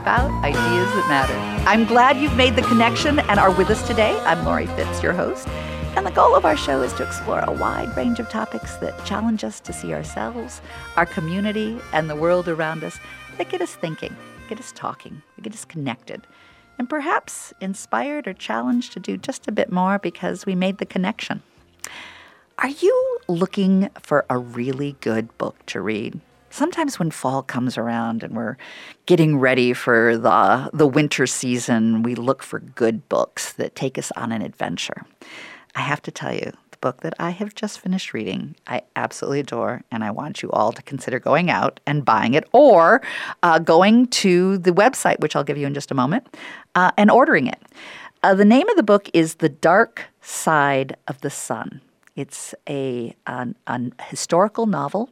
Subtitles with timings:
[0.00, 1.68] about ideas that matter.
[1.68, 4.18] I'm glad you've made the connection and are with us today.
[4.20, 5.46] I'm Laurie Fitz, your host.
[5.94, 9.04] And the goal of our show is to explore a wide range of topics that
[9.04, 10.62] challenge us to see ourselves,
[10.96, 12.98] our community, and the world around us
[13.36, 14.16] that get us thinking,
[14.48, 16.26] get us talking, get us connected,
[16.78, 20.86] and perhaps inspired or challenged to do just a bit more because we made the
[20.86, 21.42] connection.
[22.58, 26.20] Are you looking for a really good book to read?
[26.50, 28.56] Sometimes when fall comes around and we're
[29.06, 34.12] getting ready for the the winter season, we look for good books that take us
[34.16, 35.06] on an adventure.
[35.74, 39.40] I have to tell you, the book that I have just finished reading, I absolutely
[39.40, 43.02] adore, and I want you all to consider going out and buying it or
[43.44, 46.36] uh, going to the website, which I'll give you in just a moment,
[46.74, 47.62] uh, and ordering it.
[48.22, 51.80] Uh, the name of the book is The Dark Side of the Sun.
[52.16, 55.10] It's a, an, an historical novel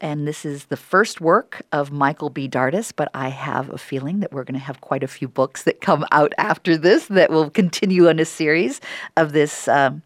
[0.00, 2.48] and this is the first work of Michael B.
[2.48, 5.64] Dardis, but I have a feeling that we're going to have quite a few books
[5.64, 8.80] that come out after this that will continue on a series
[9.16, 10.02] of this um,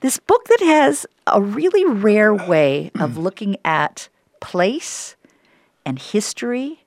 [0.00, 4.08] this book that has a really rare way of looking at
[4.40, 5.16] place
[5.84, 6.84] and history.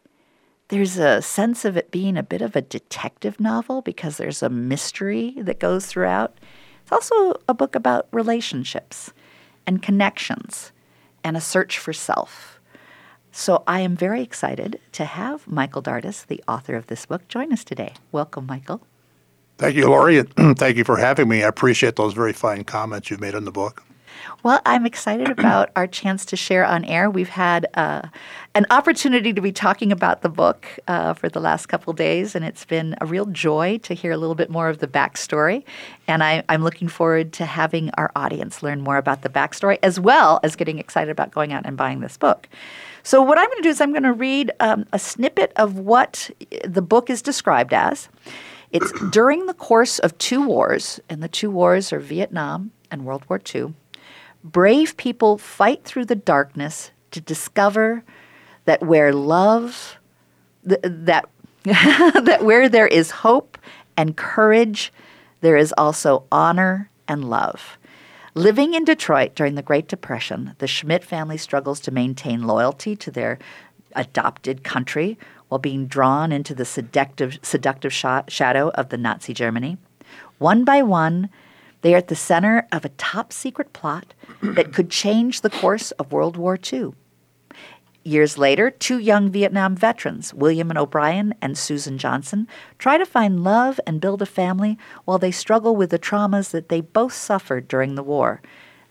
[0.69, 4.49] There's a sense of it being a bit of a detective novel because there's a
[4.49, 6.37] mystery that goes throughout.
[6.83, 9.11] It's also a book about relationships
[9.65, 10.71] and connections
[11.23, 12.59] and a search for self.
[13.31, 17.53] So I am very excited to have Michael Dardis, the author of this book, join
[17.53, 17.93] us today.
[18.11, 18.81] Welcome, Michael.
[19.57, 20.23] Thank you, Laurie.
[20.55, 21.43] Thank you for having me.
[21.43, 23.83] I appreciate those very fine comments you've made on the book.
[24.43, 27.09] Well, I'm excited about our chance to share on air.
[27.09, 28.03] We've had uh,
[28.55, 32.45] an opportunity to be talking about the book uh, for the last couple days, and
[32.45, 35.63] it's been a real joy to hear a little bit more of the backstory.
[36.07, 39.99] And I, am looking forward to having our audience learn more about the backstory, as
[39.99, 42.47] well as getting excited about going out and buying this book.
[43.03, 45.79] So, what I'm going to do is I'm going to read um, a snippet of
[45.79, 46.29] what
[46.63, 48.09] the book is described as.
[48.71, 53.23] It's during the course of two wars, and the two wars are Vietnam and World
[53.27, 53.73] War II
[54.43, 58.03] brave people fight through the darkness to discover
[58.65, 59.97] that where love,
[60.67, 61.29] th- that,
[61.63, 63.57] that where there is hope
[63.97, 64.93] and courage,
[65.41, 67.77] there is also honor and love.
[68.35, 73.11] Living in Detroit during the Great Depression, the Schmidt family struggles to maintain loyalty to
[73.11, 73.39] their
[73.95, 75.17] adopted country
[75.47, 79.77] while being drawn into the seductive, seductive sh- shadow of the Nazi Germany.
[80.37, 81.29] One by one,
[81.81, 85.91] they are at the center of a top secret plot that could change the course
[85.91, 86.91] of World War II.
[88.03, 92.47] Years later, two young Vietnam veterans, William and O'Brien and Susan Johnson,
[92.77, 96.69] try to find love and build a family while they struggle with the traumas that
[96.69, 98.41] they both suffered during the war.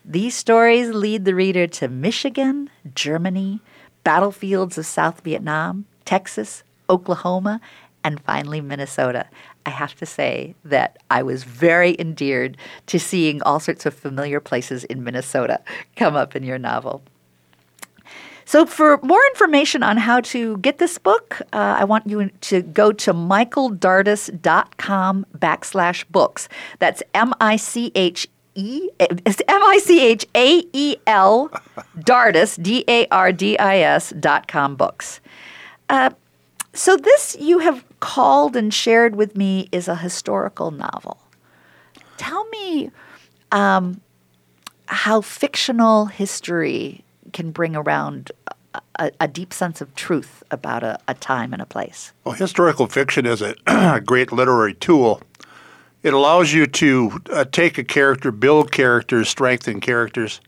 [0.05, 3.61] These stories lead the reader to Michigan, Germany,
[4.03, 7.59] battlefields of South Vietnam, Texas, Oklahoma,
[8.03, 9.27] and finally Minnesota.
[9.65, 12.55] I have to say that I was very endeared
[12.87, 15.59] to seeing all sorts of familiar places in Minnesota
[15.95, 17.03] come up in your novel.
[18.45, 22.63] So, for more information on how to get this book, uh, I want you to
[22.63, 26.49] go to michaeldardis.com backslash books.
[26.79, 31.49] That's M I C H E M I C H A E L
[31.99, 35.21] Dardis D A R D I S dot com books.
[35.87, 36.09] Uh,
[36.79, 41.17] so, this you have called and shared with me is a historical novel.
[42.15, 42.89] Tell me
[43.51, 43.99] um,
[44.85, 47.03] how fictional history
[47.33, 48.31] can bring around
[48.97, 52.13] a, a, deep sense of truth about a, a, time and a place.
[52.23, 53.55] Well, historical fiction is a
[54.05, 55.21] great literary tool.
[56.01, 60.39] It allows you to uh, take a character, build characters, strengthen characters,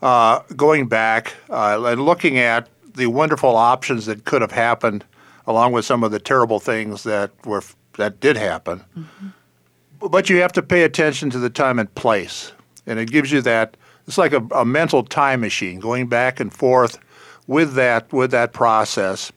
[0.00, 5.04] uh, going back uh, and looking at the wonderful options that could have happened
[5.46, 7.62] along with some of the terrible things that were
[7.96, 8.84] that did happen.
[8.96, 10.08] Mm-hmm.
[10.08, 12.52] But you have to pay attention to the time and place,
[12.86, 13.76] and it gives you that.
[14.06, 16.98] It's like a, a mental time machine, going back and forth
[17.46, 19.32] with that with that process.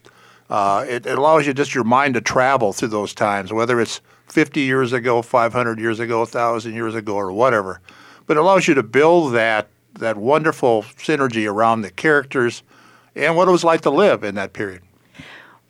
[0.50, 4.01] Uh, it, it allows you just your mind to travel through those times, whether it's
[4.27, 7.81] 50 years ago, 500 years ago, 1,000 years ago, or whatever.
[8.25, 12.63] But it allows you to build that that wonderful synergy around the characters
[13.15, 14.81] and what it was like to live in that period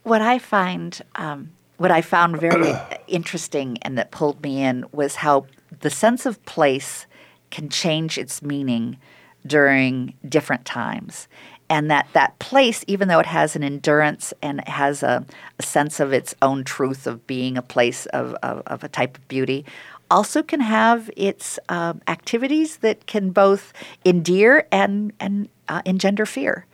[0.04, 2.74] what I find, um, what I found very
[3.08, 5.46] interesting and that pulled me in was how
[5.82, 7.06] the sense of place
[7.52, 8.98] can change its meaning
[9.46, 11.28] during different times.
[11.70, 15.24] And that that place, even though it has an endurance and it has a,
[15.60, 19.18] a sense of its own truth of being a place of, of, of a type
[19.18, 19.66] of beauty,
[20.10, 23.72] also can have its um, activities that can both
[24.04, 26.66] endear and, and uh, engender fear.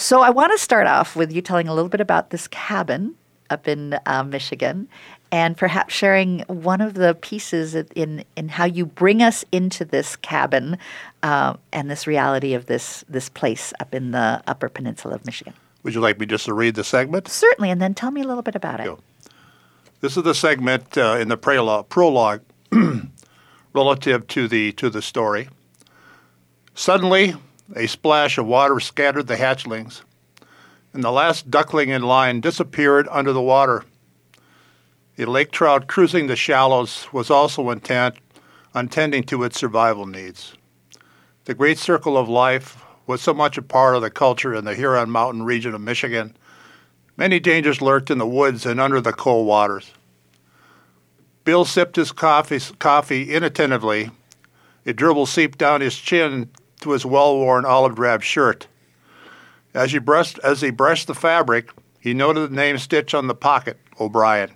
[0.00, 3.16] So I want to start off with you telling a little bit about this cabin
[3.50, 4.86] up in uh, Michigan,
[5.32, 10.14] and perhaps sharing one of the pieces in in how you bring us into this
[10.14, 10.78] cabin
[11.24, 15.52] uh, and this reality of this this place up in the Upper Peninsula of Michigan.
[15.82, 17.26] Would you like me just to read the segment?
[17.26, 18.96] Certainly, and then tell me a little bit about it.
[20.00, 22.42] This is the segment uh, in the prologue
[23.72, 25.48] relative to the to the story.
[26.76, 27.34] Suddenly,
[27.74, 30.02] a splash of water scattered the hatchlings,
[30.92, 33.84] and the last duckling in line disappeared under the water.
[35.18, 38.16] A lake trout cruising the shallows was also intent
[38.74, 40.54] on tending to its survival needs.
[41.44, 44.74] The great circle of life was so much a part of the culture in the
[44.74, 46.36] Huron Mountain region of Michigan.
[47.16, 49.90] Many dangers lurked in the woods and under the cold waters.
[51.44, 54.10] Bill sipped his coffee, coffee inattentively.
[54.86, 56.50] A dribble seeped down his chin
[56.80, 58.66] to his well-worn olive drab shirt.
[59.74, 61.70] As he brushed as he brushed the fabric,
[62.00, 64.52] he noted the name stitched on the pocket, O'Brien.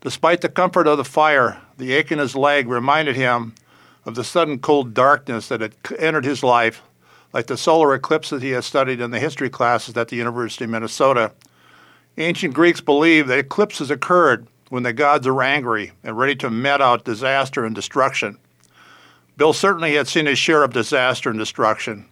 [0.00, 3.54] Despite the comfort of the fire, the ache in his leg reminded him
[4.06, 6.82] of the sudden cold darkness that had entered his life,
[7.32, 10.64] like the solar eclipse that he had studied in the history classes at the University
[10.64, 11.32] of Minnesota.
[12.16, 16.80] Ancient Greeks believed that eclipses occurred when the gods are angry and ready to met
[16.80, 18.38] out disaster and destruction.
[19.40, 22.04] Bill certainly had seen his share of disaster and destruction,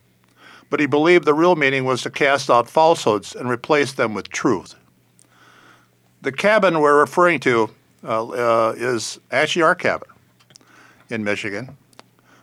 [0.71, 4.31] but he believed the real meaning was to cast out falsehoods and replace them with
[4.31, 4.75] truth.
[6.23, 7.69] The cabin we're referring to
[8.03, 10.09] uh, uh, is actually our cabin
[11.11, 11.77] in Michigan,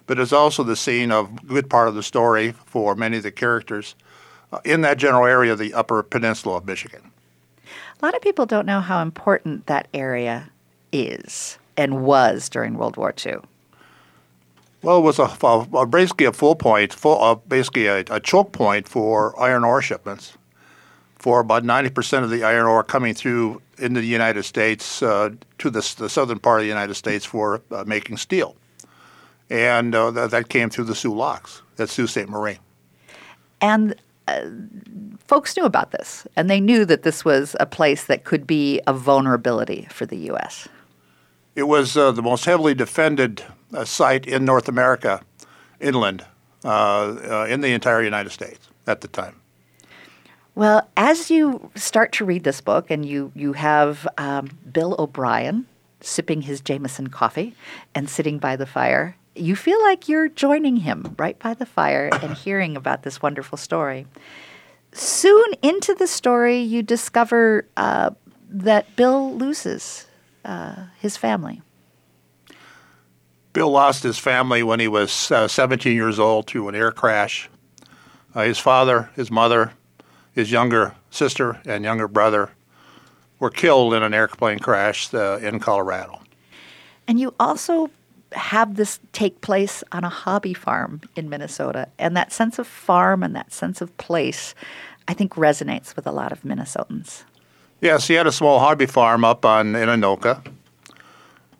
[0.05, 3.23] but it's also the scene of a good part of the story for many of
[3.23, 3.95] the characters
[4.53, 7.09] uh, in that general area of the Upper Peninsula of Michigan.
[7.99, 10.51] A lot of people don't know how important that area
[10.91, 13.37] is and was during World War II.
[14.85, 15.35] Well, it was a,
[15.73, 19.81] a basically a full point, full, uh, basically a, a, choke point for iron ore
[19.81, 20.37] shipments.
[21.15, 25.69] For about 90% of the iron ore coming through into the United States uh, to
[25.71, 28.55] the, the, southern part of the United States for uh, making steel.
[29.49, 32.29] And uh, th- that came through the Soo locks at Sault Ste.
[32.29, 32.59] Marie.
[33.61, 33.95] And
[34.27, 34.41] uh,
[35.17, 38.79] folks knew about this, and they knew that this was a place that could be
[38.85, 40.67] a vulnerability for the U.S.
[41.55, 43.43] It was uh, the most heavily defended
[43.83, 45.21] site in North America,
[45.79, 46.23] inland,
[46.63, 49.41] uh, uh, in the entire United States at the time.
[50.55, 55.65] Well, as you start to read this book, and you you have um, Bill O'Brien
[55.99, 57.53] sipping his Jameson coffee
[57.93, 62.09] and sitting by the fire, you feel like you're joining him right by the fire
[62.21, 64.07] and hearing about this wonderful story.
[64.93, 68.11] Soon into the story, you discover uh,
[68.49, 70.07] that Bill loses
[70.45, 71.61] uh, his family.
[73.55, 77.49] Bill lost his family when he was uh, 17 years old to an air crash.
[78.35, 79.71] Uh, his father, his mother,
[80.33, 82.49] his younger sister, and younger brother
[83.39, 86.19] were killed in an airplane crash uh, in Colorado.
[87.07, 87.89] And you also
[88.33, 91.87] have this take place on a hobby farm in Minnesota.
[91.97, 94.53] And that sense of farm and that sense of place,
[95.07, 97.23] I think, resonates with a lot of Minnesotans.
[97.79, 99.87] Yes, he had a small hobby farm up on in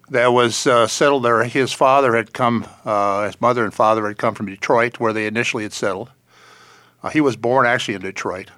[0.10, 1.44] That was uh, settled there.
[1.44, 5.26] His father had come, uh, his mother and father had come from Detroit, where they
[5.26, 6.12] initially had settled.
[7.02, 8.52] Uh, he was born actually in Detroit.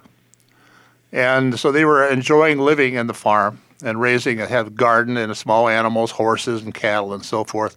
[1.10, 5.34] And so they were enjoying living in the farm and raising, have a garden and
[5.36, 7.76] small animals, horses and cattle and so forth.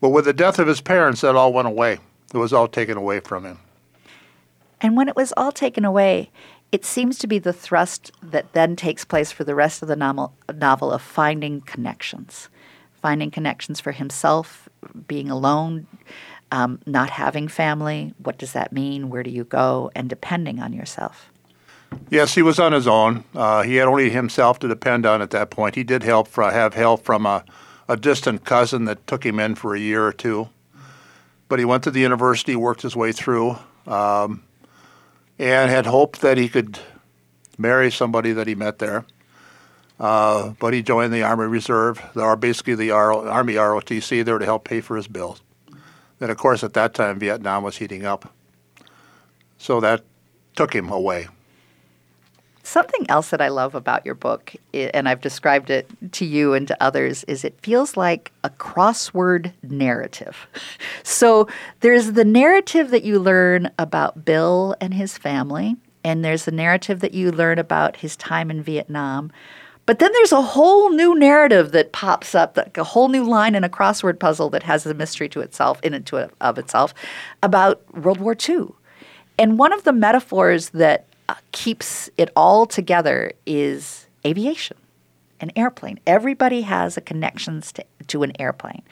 [0.00, 1.98] But with the death of his parents, that all went away.
[2.34, 3.58] It was all taken away from him.
[4.80, 6.30] And when it was all taken away,
[6.72, 9.96] it seems to be the thrust that then takes place for the rest of the
[9.96, 12.48] novel, novel of finding connections,
[13.06, 14.68] finding connections for himself,
[15.06, 15.86] being alone,
[16.50, 18.12] um, not having family.
[18.18, 19.10] What does that mean?
[19.10, 19.92] Where do you go?
[19.94, 21.30] And depending on yourself.
[22.10, 23.22] Yes, he was on his own.
[23.32, 25.76] Uh, he had only himself to depend on at that point.
[25.76, 27.44] He did help for, have help from a
[27.88, 30.48] a distant cousin that took him in for a year or two.
[31.48, 34.42] But he went to the university, worked his way through, um,
[35.38, 36.80] and had hoped that he could
[37.56, 39.04] marry somebody that he met there.
[39.98, 44.64] Uh, but he joined the Army Reserve, the, basically the Army ROTC, there to help
[44.64, 45.40] pay for his bills.
[46.18, 48.32] Then, of course, at that time, Vietnam was heating up.
[49.58, 50.02] So that
[50.54, 51.28] took him away.
[52.62, 56.66] Something else that I love about your book, and I've described it to you and
[56.66, 60.46] to others, is it feels like a crossword narrative.
[61.04, 61.48] So
[61.80, 66.98] there's the narrative that you learn about Bill and his family, and there's the narrative
[67.00, 69.30] that you learn about his time in Vietnam.
[69.86, 73.54] But then there's a whole new narrative that pops up, like a whole new line
[73.54, 76.92] in a crossword puzzle that has a mystery to itself, in it to of itself,
[77.42, 78.66] about World War II.
[79.38, 84.76] And one of the metaphors that uh, keeps it all together is aviation,
[85.40, 86.00] an airplane.
[86.04, 88.82] Everybody has a connection to, to an airplane.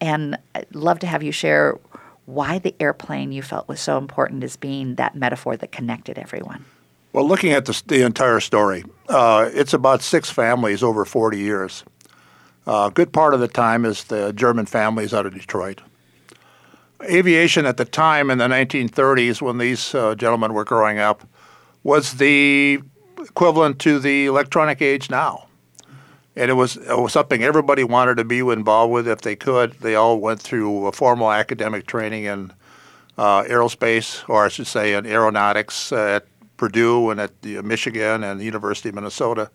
[0.00, 1.78] And I'd love to have you share
[2.26, 6.64] why the airplane you felt was so important as being that metaphor that connected everyone.
[7.12, 11.84] Well, looking at the, the entire story, uh, it's about six families over 40 years.
[12.66, 15.80] A uh, good part of the time is the German families out of Detroit.
[17.02, 21.26] Aviation at the time in the 1930s, when these uh, gentlemen were growing up,
[21.82, 22.80] was the
[23.18, 25.46] equivalent to the electronic age now.
[26.36, 29.72] And it was, it was something everybody wanted to be involved with if they could.
[29.80, 32.52] They all went through a formal academic training in
[33.16, 36.26] uh, aerospace, or I should say, in aeronautics at
[36.58, 39.50] Purdue and at the, Michigan and the University of Minnesota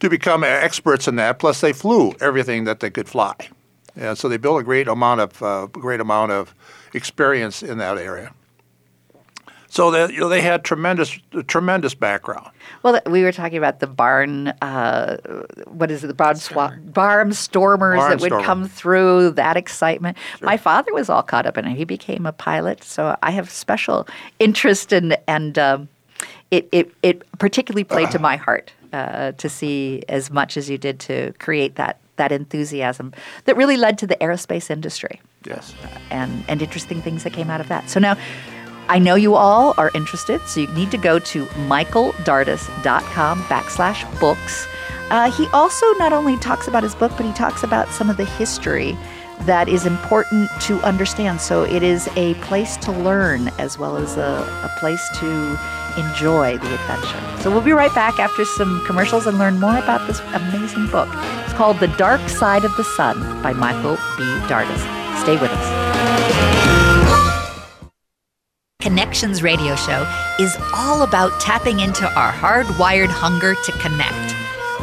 [0.00, 1.38] to become experts in that.
[1.38, 3.36] Plus, they flew everything that they could fly,
[3.94, 6.52] and so they built a great amount of uh, great amount of
[6.92, 8.32] experience in that area.
[9.74, 12.48] So they, you know, they had tremendous, tremendous background.
[12.84, 15.16] Well, we were talking about the barn, uh,
[15.66, 16.74] what is it, the barn swap,
[17.32, 20.16] stormers that would come through, that excitement.
[20.38, 20.46] Sure.
[20.46, 21.76] My father was all caught up in it.
[21.76, 24.06] He became a pilot, so I have special
[24.38, 25.88] interest in, and um,
[26.52, 30.78] it, it, it particularly played to my heart uh, to see as much as you
[30.78, 33.12] did to create that that enthusiasm
[33.44, 35.20] that really led to the aerospace industry.
[35.44, 35.74] Yes.
[35.82, 37.90] Uh, and and interesting things that came out of that.
[37.90, 38.16] So now
[38.88, 44.66] I know you all are interested, so you need to go to michaeldardis.com backslash books.
[45.10, 48.16] Uh, he also not only talks about his book, but he talks about some of
[48.16, 48.96] the history
[49.40, 51.40] that is important to understand.
[51.40, 55.58] So it is a place to learn as well as a, a place to
[55.98, 57.42] enjoy the adventure.
[57.42, 61.08] So we'll be right back after some commercials and learn more about this amazing book.
[61.44, 64.24] It's called The Dark Side of the Sun by Michael B.
[64.48, 64.80] Dardis.
[65.22, 65.83] Stay with us.
[68.84, 70.06] Connections Radio Show
[70.38, 74.33] is all about tapping into our hardwired hunger to connect.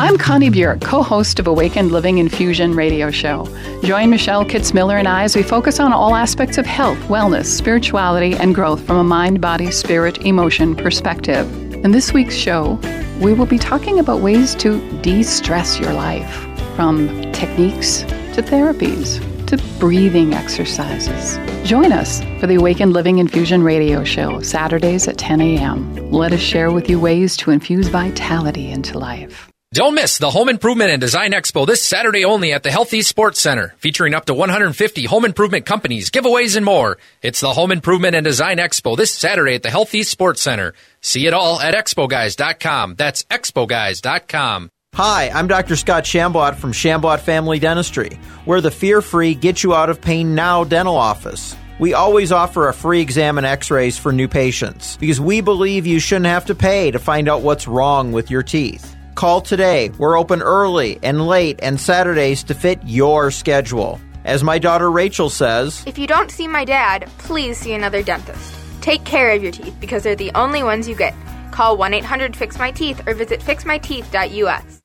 [0.00, 3.46] I'm Connie Bjork, co host of Awakened Living Infusion radio show.
[3.82, 8.36] Join Michelle Kitzmiller and I as we focus on all aspects of health, wellness, spirituality,
[8.36, 11.52] and growth from a mind, body, spirit, emotion perspective.
[11.84, 12.78] In this week's show,
[13.20, 18.02] we will be talking about ways to de stress your life from techniques
[18.34, 21.38] to therapies to breathing exercises.
[21.68, 26.12] Join us for the Awakened Living Infusion radio show, Saturdays at 10 a.m.
[26.12, 29.47] Let us share with you ways to infuse vitality into life.
[29.74, 33.38] Don't miss the Home Improvement and Design Expo this Saturday only at the Healthy Sports
[33.38, 36.96] Center, featuring up to 150 home improvement companies, giveaways, and more.
[37.20, 40.72] It's the Home Improvement and Design Expo this Saturday at the Healthy Sports Center.
[41.02, 42.94] See it all at expoguys.com.
[42.94, 44.70] That's expoguys.com.
[44.94, 45.76] Hi, I'm Dr.
[45.76, 48.18] Scott Shambot from Shambot Family Dentistry.
[48.46, 51.54] We're the fear free, get you out of pain now dental office.
[51.78, 55.86] We always offer a free exam and x rays for new patients because we believe
[55.86, 58.94] you shouldn't have to pay to find out what's wrong with your teeth.
[59.18, 59.90] Call today.
[59.98, 64.00] We're open early and late and Saturdays to fit your schedule.
[64.24, 68.54] As my daughter Rachel says, If you don't see my dad, please see another dentist.
[68.80, 71.16] Take care of your teeth because they're the only ones you get.
[71.50, 74.82] Call 1 800 Fix My Teeth or visit fixmyteeth.us.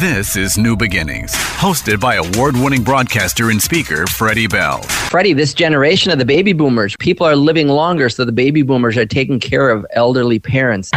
[0.00, 4.82] This is New Beginnings, hosted by award winning broadcaster and speaker Freddie Bell.
[4.82, 8.96] Freddie, this generation of the baby boomers, people are living longer, so the baby boomers
[8.96, 10.90] are taking care of elderly parents.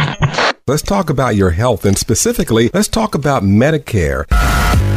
[0.68, 4.24] Let's talk about your health and specifically, let's talk about Medicare.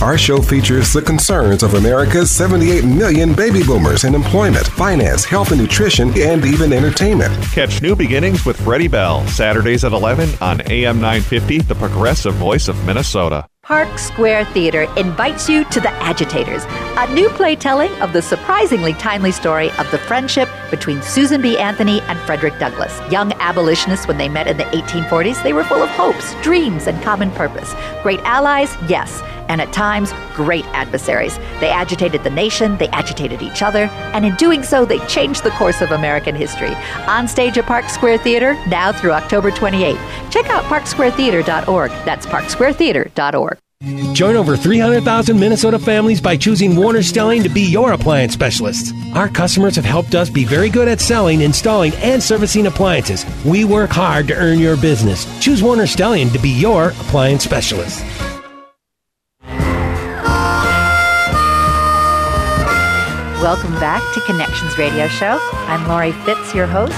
[0.01, 5.51] Our show features the concerns of America's 78 million baby boomers in employment, finance, health
[5.51, 7.31] and nutrition, and even entertainment.
[7.53, 12.67] Catch New Beginnings with Freddie Bell, Saturdays at 11 on AM 950, the progressive voice
[12.67, 13.47] of Minnesota.
[13.69, 16.63] Park Square Theater invites you to The Agitators,
[16.97, 21.55] a new play telling of the surprisingly timely story of the friendship between Susan B.
[21.55, 22.99] Anthony and Frederick Douglass.
[23.11, 26.99] Young abolitionists, when they met in the 1840s, they were full of hopes, dreams, and
[27.03, 27.75] common purpose.
[28.01, 31.37] Great allies, yes, and at times, great adversaries.
[31.59, 35.51] They agitated the nation, they agitated each other, and in doing so, they changed the
[35.51, 36.73] course of American history.
[37.07, 40.31] On stage at Park Square Theater, now through October 28th.
[40.31, 41.89] Check out parksquaretheater.org.
[42.05, 43.57] That's parksquaretheater.org.
[44.11, 48.93] Join over 300,000 Minnesota families by choosing Warner Stellian to be your appliance specialist.
[49.15, 53.25] Our customers have helped us be very good at selling, installing, and servicing appliances.
[53.45, 55.25] We work hard to earn your business.
[55.39, 58.03] Choose Warner Stellian to be your appliance specialist.
[63.41, 65.39] Welcome back to Connections Radio Show.
[65.53, 66.91] I'm Laurie Fitz, your host,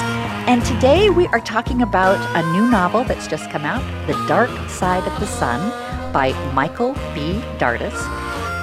[0.48, 4.50] and today we are talking about a new novel that's just come out, The Dark
[4.68, 5.70] Side of the Sun
[6.12, 7.40] by Michael B.
[7.60, 7.94] Dardis.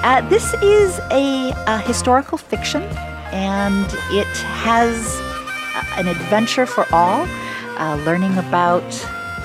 [0.03, 2.81] Uh, this is a, a, historical fiction,
[3.31, 5.17] and it has
[5.97, 7.25] an adventure for all,
[7.77, 8.91] uh, learning about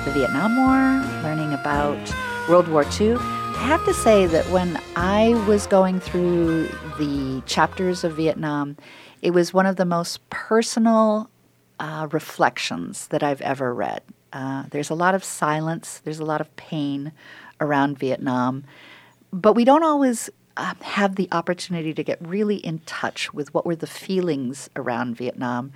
[0.05, 2.13] the Vietnam War, learning about
[2.49, 3.17] World War II.
[3.65, 6.69] I have to say that when I was going through
[6.99, 8.77] the chapters of Vietnam,
[9.23, 11.31] it was one of the most personal
[11.81, 14.03] uh, reflections that I've ever read.
[14.35, 17.11] Uh, there's a lot of silence, there's a lot of pain
[17.59, 18.65] around Vietnam,
[19.33, 20.29] but we don't always
[20.59, 25.17] uh, have the opportunity to get really in touch with what were the feelings around
[25.17, 25.73] Vietnam,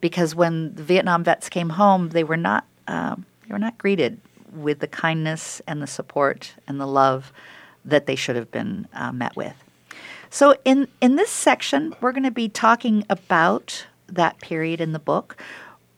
[0.00, 4.20] because when the Vietnam vets came home, they were not um, they were not greeted
[4.52, 7.32] with the kindness and the support and the love
[7.84, 9.54] that they should have been uh, met with.
[10.30, 14.98] So, in, in this section, we're going to be talking about that period in the
[14.98, 15.36] book.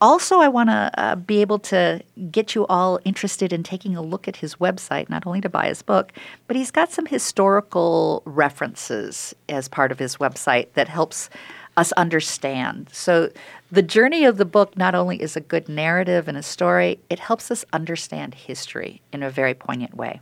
[0.01, 4.01] Also, I want to uh, be able to get you all interested in taking a
[4.01, 6.11] look at his website, not only to buy his book,
[6.47, 11.29] but he's got some historical references as part of his website that helps
[11.77, 12.89] us understand.
[12.91, 13.31] So,
[13.71, 17.19] the journey of the book not only is a good narrative and a story, it
[17.19, 20.21] helps us understand history in a very poignant way.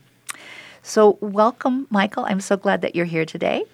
[0.81, 2.25] So, welcome, Michael.
[2.25, 3.65] I'm so glad that you're here today.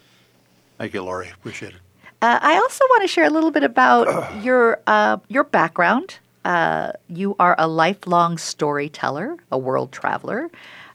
[0.78, 1.30] Thank you, Laurie.
[1.30, 1.80] Appreciate it.
[2.22, 4.08] Uh, I also want to share a little bit about
[4.44, 6.20] your uh, your background.
[6.46, 10.50] Uh, you are a lifelong storyteller, a world traveler.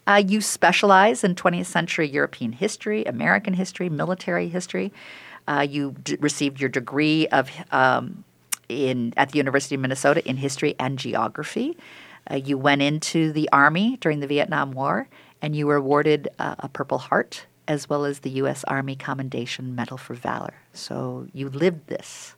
[0.06, 4.92] Uh, you specialize in 20th century European history, American history, military history.
[5.46, 8.24] Uh, you d- received your degree of um,
[8.68, 11.76] in at the University of Minnesota in history and geography.
[12.30, 15.08] Uh, you went into the Army during the Vietnam War,
[15.42, 18.64] and you were awarded uh, a Purple Heart as well as the U.S.
[18.64, 20.54] Army Commendation Medal for Valor.
[20.72, 22.34] So you lived this.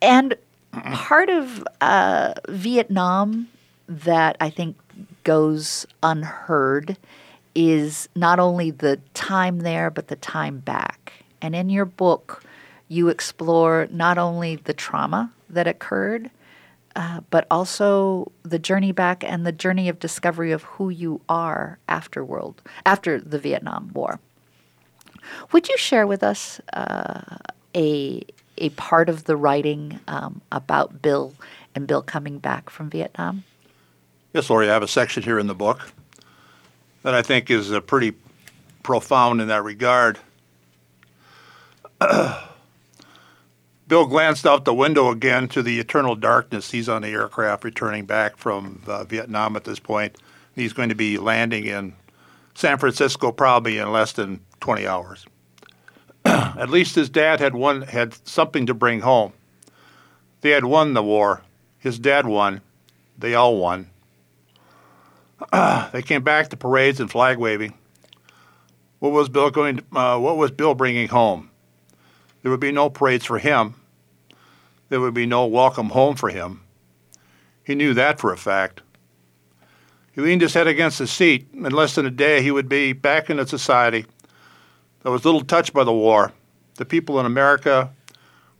[0.00, 0.36] And
[0.72, 3.48] part of uh, Vietnam
[3.88, 4.76] that I think
[5.24, 6.96] goes unheard
[7.54, 11.12] is not only the time there, but the time back.
[11.40, 12.44] And in your book,
[12.88, 16.30] you explore not only the trauma that occurred,
[16.94, 21.78] uh, but also the journey back and the journey of discovery of who you are
[21.88, 24.20] after world after the Vietnam War.
[25.52, 27.38] Would you share with us uh,
[27.74, 28.22] a
[28.58, 31.32] a part of the writing um, about Bill
[31.74, 33.44] and Bill coming back from Vietnam?
[34.34, 34.68] Yes, Laurie.
[34.68, 35.92] I have a section here in the book
[37.02, 38.14] that I think is uh, pretty
[38.82, 40.18] profound in that regard.
[43.88, 46.70] Bill glanced out the window again to the eternal darkness.
[46.70, 50.16] He's on the aircraft returning back from uh, Vietnam at this point.
[50.54, 51.94] He's going to be landing in
[52.54, 55.26] San Francisco probably in less than 20 hours.
[56.24, 59.32] at least his dad had won, had something to bring home.
[60.40, 61.42] They had won the war.
[61.78, 62.60] His dad won.
[63.18, 63.90] They all won.
[65.92, 67.74] They came back to parades and flag waving.
[68.98, 69.78] What was Bill going?
[69.78, 71.50] To, uh, what was Bill bringing home?
[72.42, 73.76] There would be no parades for him
[74.92, 76.60] there would be no welcome home for him.
[77.64, 78.82] He knew that for a fact.
[80.12, 81.48] He leaned his head against the seat.
[81.54, 84.04] In less than a day, he would be back in a society
[85.00, 86.32] that was little touched by the war.
[86.74, 87.90] The people in America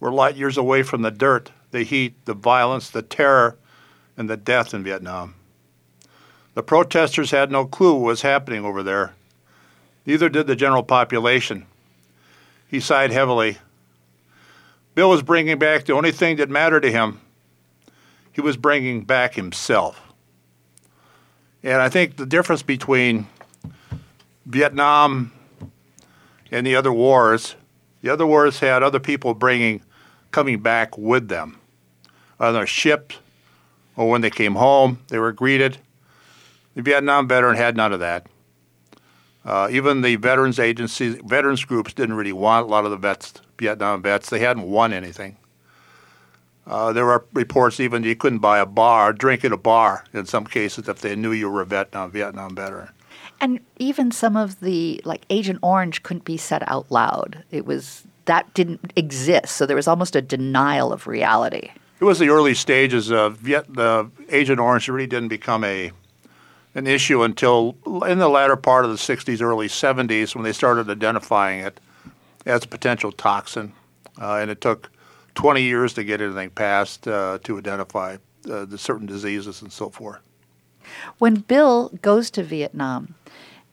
[0.01, 3.59] were light years away from the dirt, the heat, the violence, the terror,
[4.17, 5.35] and the death in Vietnam.
[6.55, 9.15] The protesters had no clue what was happening over there.
[10.05, 11.67] Neither did the general population.
[12.69, 13.59] He sighed heavily
[14.95, 17.21] Bill was bringing back the only thing that mattered to him.
[18.33, 20.01] He was bringing back himself.
[21.63, 23.27] And I think the difference between
[24.45, 25.33] Vietnam
[26.51, 27.55] and the other wars,
[28.03, 29.81] the other wars had other people bringing,
[30.31, 31.59] coming back with them
[32.39, 33.17] on their ships
[33.97, 35.79] or when they came home, they were greeted.
[36.75, 38.27] The Vietnam veteran had none of that.
[39.45, 43.35] Uh, even the veterans agencies, veterans groups didn't really want a lot of the vets
[43.59, 44.31] Vietnam vets.
[44.31, 45.37] They hadn't won anything.
[46.67, 50.27] Uh, there were reports even you couldn't buy a bar, drink at a bar in
[50.27, 52.89] some cases if they knew you were a Vietnam Vietnam veteran.
[53.41, 57.43] And even some of the like Agent Orange couldn't be said out loud.
[57.51, 61.71] It was that didn't exist, so there was almost a denial of reality.
[61.99, 65.91] It was the early stages of Viet, the Agent Orange really didn't become a
[66.75, 70.89] an issue until in the latter part of the 60s, early 70s when they started
[70.89, 71.81] identifying it
[72.47, 73.73] as a potential toxin,
[74.21, 74.91] uh, and it took
[75.35, 78.17] 20 years to get anything passed uh, to identify
[78.51, 80.21] uh, the certain diseases and so forth.
[81.19, 83.15] When Bill goes to Vietnam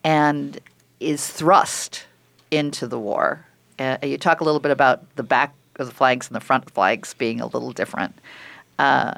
[0.04, 0.60] and
[1.00, 2.06] is thrust
[2.52, 3.46] into the war,
[3.80, 6.70] Uh, you talk a little bit about the back of the flags and the front
[6.70, 8.14] flags being a little different.
[8.78, 9.14] Uh,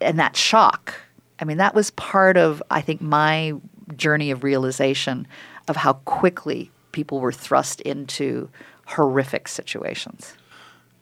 [0.00, 0.92] and that shock.
[1.40, 3.54] I mean, that was part of, I think, my
[3.96, 5.26] journey of realization
[5.68, 8.48] of how quickly people were thrust into
[8.86, 10.34] horrific situations.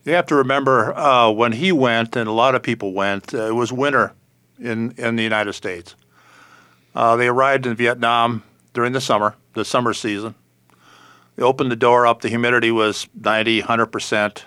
[0.04, 3.46] You have to remember uh, when he went, and a lot of people went, uh,
[3.46, 4.12] it was winter
[4.58, 5.96] in, in the United States.
[6.94, 10.34] Uh, they arrived in Vietnam during the summer, the summer season.
[11.36, 14.42] They opened the door up, the humidity was 90, 100%.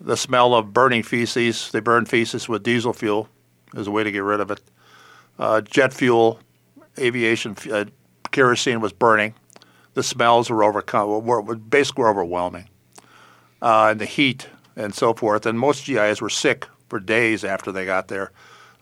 [0.00, 3.28] The smell of burning feces, they burned feces with diesel fuel
[3.76, 4.60] as a way to get rid of it.
[5.38, 6.40] Uh, jet fuel,
[6.98, 7.84] aviation, uh,
[8.30, 9.34] kerosene was burning.
[9.94, 12.68] The smells were overcome, were, were basically overwhelming.
[13.62, 15.46] Uh, and the heat and so forth.
[15.46, 18.32] And most GIs were sick for days after they got there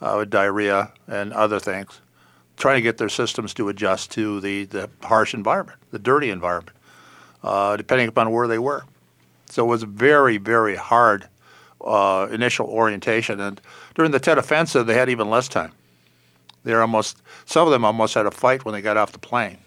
[0.01, 2.01] uh, with diarrhea and other things,
[2.57, 6.77] trying to get their systems to adjust to the, the harsh environment, the dirty environment,
[7.43, 8.85] uh, depending upon where they were.
[9.51, 11.29] So it was very, very hard
[11.81, 13.41] uh, initial orientation.
[13.41, 13.61] And
[13.99, 15.73] during the Tet Offensive, they had even less time.
[16.63, 19.19] They were almost some of them almost had a fight when they got off the
[19.19, 19.59] plane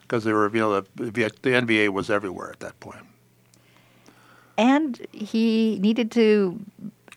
[0.00, 3.04] because they were you know the, the NVA was everywhere at that point.
[4.56, 6.58] And he needed to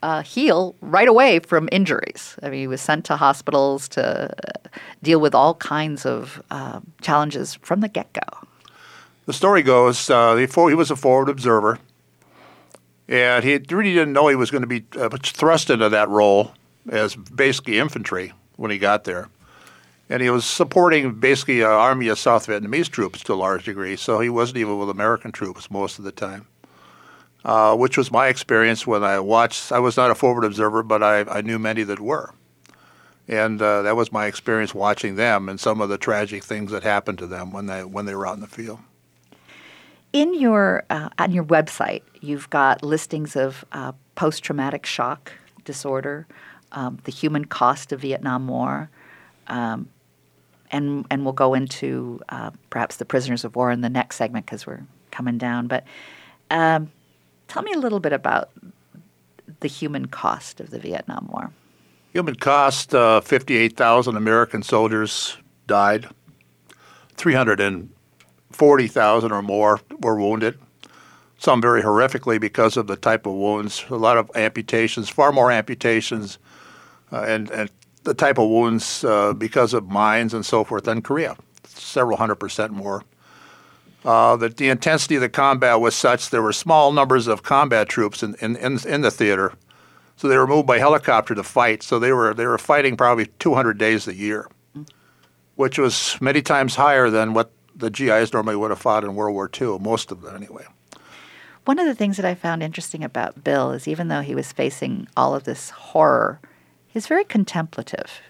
[0.04, 2.36] uh, heal right away from injuries.
[2.44, 4.34] I mean, he was sent to hospitals to
[5.02, 8.48] deal with all kinds of uh, challenges from the get go.
[9.28, 11.80] The story goes uh, he, he was a forward observer,
[13.08, 16.52] and he really didn't know he was going to be uh, thrust into that role
[16.90, 19.30] as basically infantry when he got there.
[20.10, 23.98] And he was supporting basically an army of South Vietnamese troops to a large degree,
[23.98, 26.48] so he wasn't even with American troops most of the time.
[27.46, 29.72] Uh, which was my experience when I watched.
[29.72, 32.34] I was not a forward observer, but I, I knew many that were.
[33.28, 36.84] And uh, that was my experience watching them and some of the tragic things that
[36.84, 38.80] happened to them when they, when they were out in the field.
[40.14, 46.28] In your, uh, on your website, you've got listings of uh, post traumatic shock disorder,
[46.72, 48.90] um, the human cost of Vietnam War,
[49.48, 49.90] um,
[50.72, 54.46] and, and we'll go into uh, perhaps the prisoners of war in the next segment
[54.46, 55.68] because we're coming down.
[55.68, 55.86] But
[56.50, 56.92] um,
[57.48, 58.50] Tell me a little bit about
[59.62, 61.52] the human cost of the Vietnam War.
[62.14, 66.08] Human cost uh, 58,000 American soldiers died,
[68.58, 70.58] 340,000 or more were wounded,
[71.38, 75.52] some very horrifically because of the type of wounds, a lot of amputations, far more
[75.52, 76.40] amputations,
[77.12, 77.70] uh, and, and
[78.04, 82.36] the type of wounds uh, because of mines and so forth than Korea, several hundred
[82.36, 83.04] percent more.
[84.04, 87.90] Uh, that the intensity of the combat was such there were small numbers of combat
[87.90, 89.54] troops in, in, in, in, the theater.
[90.16, 91.84] So they were moved by helicopter to fight.
[91.84, 94.48] So they were, they were fighting probably 200 days a year,
[95.56, 99.36] which was many times higher than what the GIs normally would have fought in World
[99.36, 100.66] War II, most of them anyway.
[101.66, 104.52] One of the things that I found interesting about Bill is even though he was
[104.52, 106.40] facing all of this horror,
[106.88, 108.22] he's very contemplative.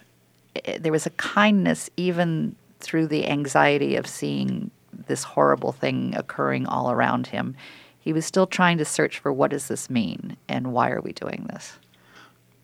[0.78, 4.70] There was a kindness even through the anxiety of seeing
[5.06, 7.54] this horrible thing occurring all around him,
[8.00, 11.12] he was still trying to search for what does this mean and why are we
[11.12, 11.78] doing this?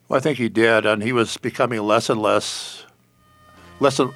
[0.07, 2.85] Well, I think he did, and he was becoming less and less,
[3.79, 4.13] less and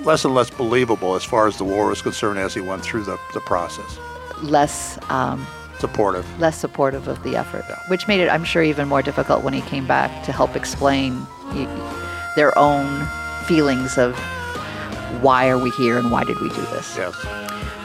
[0.00, 3.04] less and less believable as far as the war was concerned as he went through
[3.04, 3.98] the, the process.
[4.42, 5.46] Less um,
[5.78, 6.26] supportive.
[6.38, 7.78] Less supportive of the effort, yeah.
[7.88, 11.26] which made it, I'm sure, even more difficult when he came back to help explain
[12.34, 13.06] their own
[13.46, 14.16] feelings of
[15.22, 16.96] why are we here and why did we do this?
[16.96, 17.14] Yes.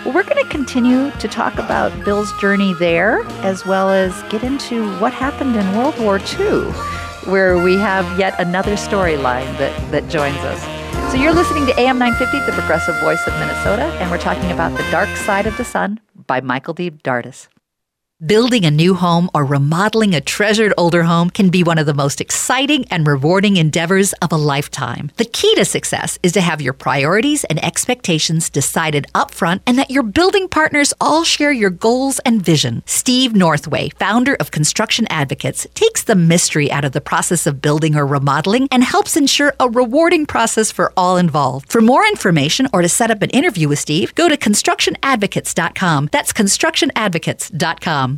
[0.04, 4.44] Well, we're going to continue to talk about Bill's journey there, as well as get
[4.44, 6.72] into what happened in World War II,
[7.32, 10.81] where we have yet another storyline that, that joins us.
[11.12, 14.76] So you're listening to AM 950, the progressive voice of Minnesota, and we're talking about
[14.78, 16.90] The Dark Side of the Sun by Michael B.
[16.90, 17.48] Dardis.
[18.24, 21.94] Building a new home or remodeling a treasured older home can be one of the
[21.96, 25.10] most exciting and rewarding endeavors of a lifetime.
[25.18, 29.90] The key to success is to have your priorities and expectations decided upfront and that
[29.90, 32.84] your building partners all share your goals and vision.
[32.86, 37.96] Steve Northway, founder of Construction Advocates, takes the mystery out of the process of building
[37.96, 41.72] or remodeling and helps ensure a rewarding process for all involved.
[41.72, 46.10] For more information or to set up an interview with Steve, go to constructionadvocates.com.
[46.12, 48.11] That's constructionadvocates.com.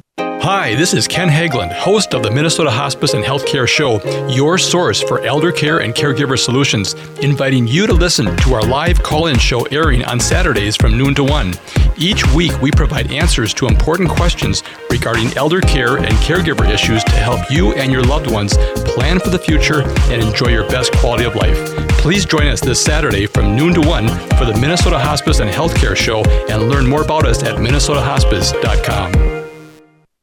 [0.43, 5.01] Hi, this is Ken Haglund, host of the Minnesota Hospice and Healthcare Show, your source
[5.01, 9.39] for elder care and caregiver solutions, inviting you to listen to our live call in
[9.39, 11.53] show airing on Saturdays from noon to 1.
[11.97, 17.11] Each week, we provide answers to important questions regarding elder care and caregiver issues to
[17.11, 21.23] help you and your loved ones plan for the future and enjoy your best quality
[21.23, 21.57] of life.
[21.99, 25.95] Please join us this Saturday from noon to 1 for the Minnesota Hospice and Healthcare
[25.95, 29.32] Show and learn more about us at minnesotahospice.com.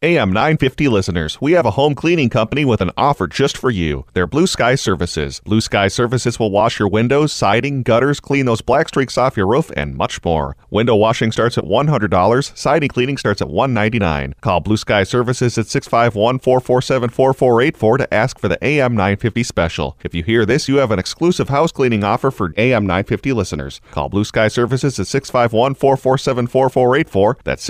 [0.03, 4.07] AM 950 listeners, we have a home cleaning company with an offer just for you.
[4.15, 5.43] They're Blue Sky Services.
[5.45, 9.47] Blue Sky Services will wash your windows, siding, gutters, clean those black streaks off your
[9.47, 10.57] roof, and much more.
[10.71, 12.57] Window washing starts at $100.
[12.57, 14.37] Siding cleaning starts at 199.
[14.41, 19.99] Call Blue Sky Services at 651-447-4484 to ask for the AM 950 special.
[20.03, 23.83] If you hear this, you have an exclusive house cleaning offer for AM 950 listeners.
[23.91, 27.35] Call Blue Sky Services at 651-447-4484.
[27.45, 27.69] That's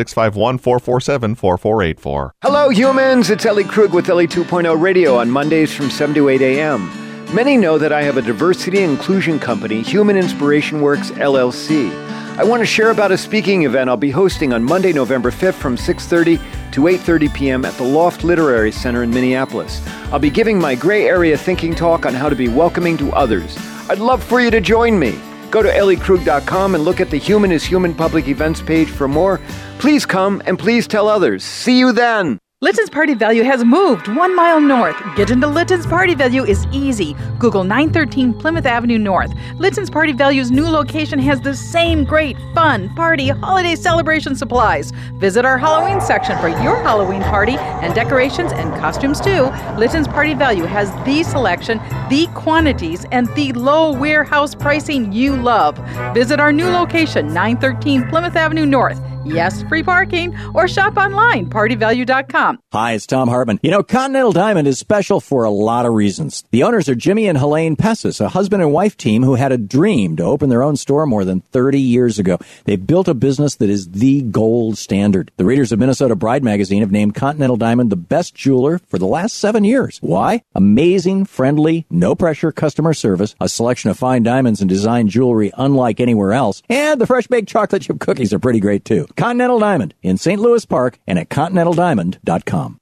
[2.21, 2.31] 651-447-4484.
[2.43, 3.31] Hello, humans.
[3.31, 6.91] It's Ellie Krug with Ellie 2.0 Radio on Mondays from 7 to 8 a.m.
[7.35, 11.91] Many know that I have a diversity inclusion company, Human Inspiration Works LLC.
[12.37, 15.55] I want to share about a speaking event I'll be hosting on Monday, November 5th
[15.55, 16.39] from 6:30
[16.73, 17.65] to 8:30 p.m.
[17.65, 19.83] at the Loft Literary Center in Minneapolis.
[20.11, 23.57] I'll be giving my gray area thinking talk on how to be welcoming to others.
[23.89, 25.19] I'd love for you to join me.
[25.51, 29.41] Go to elliekrug.com and look at the Human is Human public events page for more.
[29.81, 31.43] Please come and please tell others.
[31.43, 32.39] See you then.
[32.63, 34.95] Litin's Party Value has moved one mile north.
[35.17, 37.17] Get into Litin's Party Value is easy.
[37.39, 39.33] Google 913 Plymouth Avenue North.
[39.57, 44.91] Litin's Party Value's new location has the same great, fun, party, holiday celebration supplies.
[45.15, 49.45] Visit our Halloween section for your Halloween party and decorations and costumes too.
[49.79, 51.79] Litin's Party Value has the selection,
[52.11, 55.79] the quantities, and the low warehouse pricing you love.
[56.13, 59.01] Visit our new location, 913 Plymouth Avenue North.
[59.31, 62.59] Yes, free parking, or shop online, partyvalue.com.
[62.73, 63.61] Hi, it's Thom Hartmann.
[63.63, 66.43] You know, Continental Diamond is special for a lot of reasons.
[66.51, 69.57] The owners are Jimmy and Helene Pessis, a husband and wife team who had a
[69.57, 72.39] dream to open their own store more than 30 years ago.
[72.65, 75.31] They've built a business that is the gold standard.
[75.37, 79.07] The readers of Minnesota Bride magazine have named Continental Diamond the best jeweler for the
[79.07, 79.99] last seven years.
[80.03, 80.43] Why?
[80.57, 86.01] Amazing, friendly, no pressure customer service, a selection of fine diamonds and design jewelry unlike
[86.01, 89.07] anywhere else, and the fresh baked chocolate chip cookies are pretty great too.
[89.21, 90.41] Continental Diamond in St.
[90.41, 92.80] Louis Park and at continentaldiamond.com.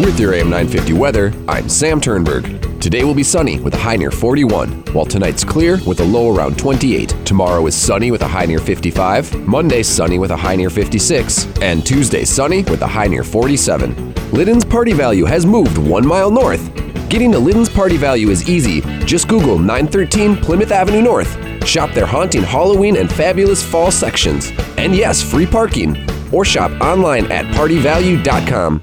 [0.00, 2.80] With your AM 950 weather, I'm Sam Turnberg.
[2.80, 6.34] Today will be sunny with a high near 41, while tonight's clear with a low
[6.34, 7.14] around 28.
[7.26, 11.46] Tomorrow is sunny with a high near 55, Monday sunny with a high near 56,
[11.60, 14.14] and Tuesday sunny with a high near 47.
[14.32, 16.74] Litin's Party Value has moved one mile north.
[17.10, 18.80] Getting to Litin's Party Value is easy.
[19.04, 21.36] Just Google 913 Plymouth Avenue North.
[21.68, 24.50] Shop their haunting Halloween and fabulous fall sections.
[24.78, 26.08] And yes, free parking.
[26.32, 28.82] Or shop online at partyvalue.com.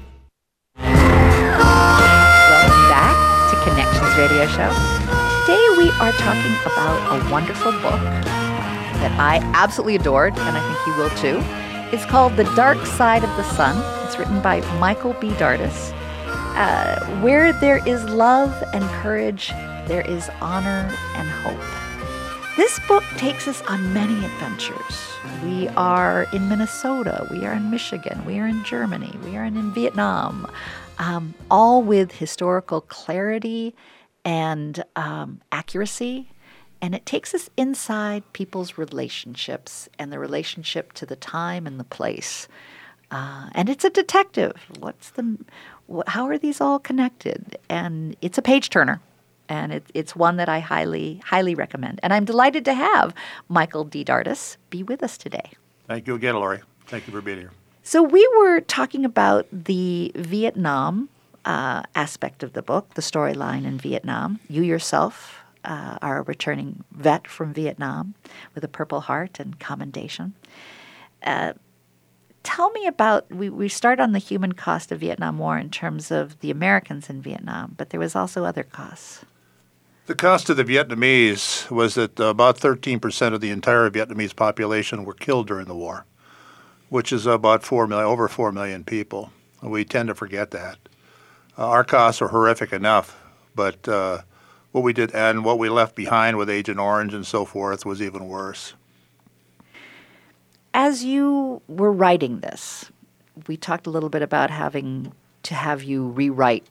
[4.18, 4.72] Radio Show.
[5.46, 8.00] Today we are talking about a wonderful book
[8.98, 11.96] that I absolutely adored, and I think you will too.
[11.96, 13.80] It's called The Dark Side of the Sun.
[14.04, 15.28] It's written by Michael B.
[15.34, 15.92] Dardis.
[16.56, 19.50] Uh, where there is love and courage,
[19.86, 22.56] there is honor and hope.
[22.56, 25.12] This book takes us on many adventures.
[25.44, 29.70] We are in Minnesota, we are in Michigan, we are in Germany, we are in
[29.72, 30.50] Vietnam,
[30.98, 33.76] um, all with historical clarity
[34.24, 36.30] and um, accuracy.
[36.80, 41.84] And it takes us inside people's relationships and the relationship to the time and the
[41.84, 42.46] place.
[43.10, 44.54] Uh, and it's a detective.
[44.78, 45.38] What's the,
[45.92, 47.58] wh- how are these all connected?
[47.68, 49.00] And it's a page turner
[49.48, 52.00] and it, it's one that I highly, highly recommend.
[52.02, 53.14] And I'm delighted to have
[53.48, 54.04] Michael B.
[54.04, 55.52] Dardis be with us today.
[55.86, 56.60] Thank you again, Lori.
[56.86, 57.50] Thank you for being here.
[57.82, 61.08] So we were talking about the Vietnam
[61.44, 64.40] uh, aspect of the book, the storyline in Vietnam.
[64.48, 68.14] You yourself uh, are a returning vet from Vietnam
[68.54, 70.34] with a Purple Heart and commendation.
[71.22, 71.54] Uh,
[72.42, 76.10] tell me about we, we start on the human cost of Vietnam War in terms
[76.10, 79.24] of the Americans in Vietnam, but there was also other costs.
[80.06, 85.12] The cost of the Vietnamese was that about 13% of the entire Vietnamese population were
[85.12, 86.06] killed during the war,
[86.88, 89.30] which is about 4 million, over 4 million people.
[89.62, 90.78] We tend to forget that.
[91.58, 93.20] Uh, our costs are horrific enough,
[93.56, 94.18] but uh,
[94.70, 98.00] what we did and what we left behind with Agent Orange and so forth was
[98.00, 98.74] even worse.
[100.72, 102.92] As you were writing this,
[103.48, 106.64] we talked a little bit about having to have you rewrite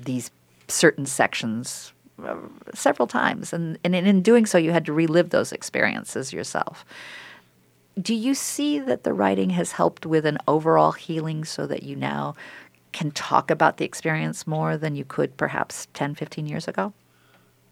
[0.00, 0.32] these
[0.66, 1.92] certain sections
[2.24, 2.34] uh,
[2.74, 6.84] several times, and, and in doing so, you had to relive those experiences yourself.
[8.00, 11.94] Do you see that the writing has helped with an overall healing so that you
[11.94, 12.34] now
[12.98, 16.92] can talk about the experience more than you could perhaps 10, 15 years ago?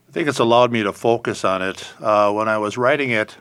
[0.08, 1.84] I think it's allowed me to focus on it.
[2.00, 3.36] Uh, when I was writing it,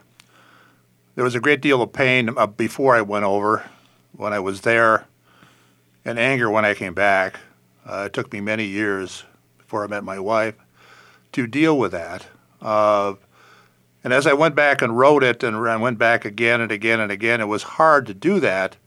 [1.13, 3.69] there was a great deal of pain uh, before I went over,
[4.17, 5.05] when I was there,
[6.03, 7.39] and anger when I came back.
[7.85, 9.23] Uh, it took me many years
[9.59, 10.55] before I met my wife
[11.33, 12.25] to deal with that.
[12.63, 13.13] Uh,
[14.03, 16.99] and as I went back and wrote it and I went back again and again
[16.99, 18.77] and again, it was hard to do that.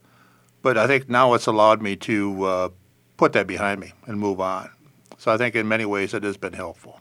[0.63, 2.69] But I think now it's allowed me to uh,
[3.19, 4.71] put that behind me and move on.
[5.19, 7.01] So I think in many ways it has been helpful.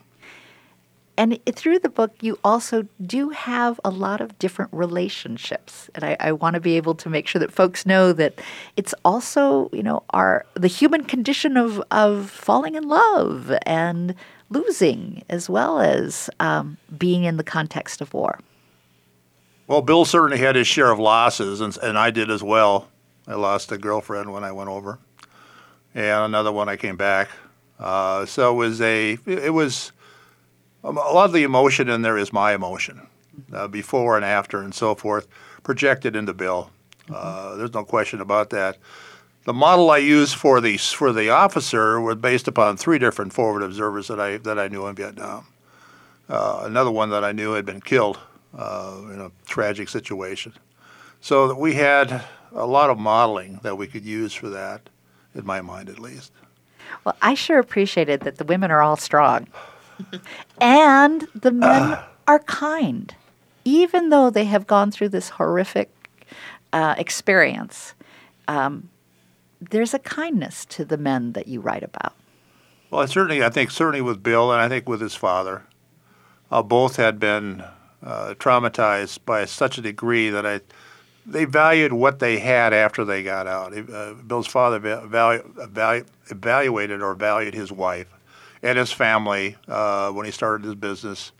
[1.19, 6.15] And through the book, you also do have a lot of different relationships, and I,
[6.19, 8.39] I want to be able to make sure that folks know that
[8.75, 14.13] it's also, you know, our the human condition of of falling in love and
[14.51, 18.39] losing, as well as um, being in the context of war.
[19.65, 22.89] Well, Bill certainly had his share of losses, and, and I did as well.
[23.27, 24.99] I lost a girlfriend when I went over,
[25.97, 27.29] and another one I came back.
[27.79, 29.91] Uh, so it was a it was
[30.83, 33.07] um, a lot of the emotion in there is my emotion,
[33.51, 35.27] uh, before and after and so forth,
[35.63, 36.69] projected into Bill.
[37.11, 38.77] Uh, there's no question about that.
[39.45, 43.63] The model I used for the for the officer was based upon three different forward
[43.63, 45.47] observers that I that I knew in Vietnam.
[46.29, 48.19] Uh, another one that I knew had been killed
[48.55, 50.53] uh, in a tragic situation.
[51.21, 54.89] So we had a lot of modeling that we could use for that,
[55.37, 56.31] in my mind at least.
[57.03, 59.47] Well, I sure appreciated that the women are all strong
[60.61, 63.15] and the men are kind,
[63.65, 65.89] even though they have gone through this horrific
[66.73, 67.93] uh, experience.
[68.47, 68.89] Um,
[69.59, 72.13] there's a kindness to the men that you write about.
[72.89, 75.63] Well, certainly, I think certainly with Bill, and I think with his father,
[76.51, 77.63] uh, both had been
[78.01, 80.61] uh, traumatized by such a degree that I
[81.27, 83.77] they valued what they had after they got out.
[83.77, 88.07] Uh, Bill's father valu- valu- evaluated or valued his wife
[88.63, 91.33] and his family uh, when he started his business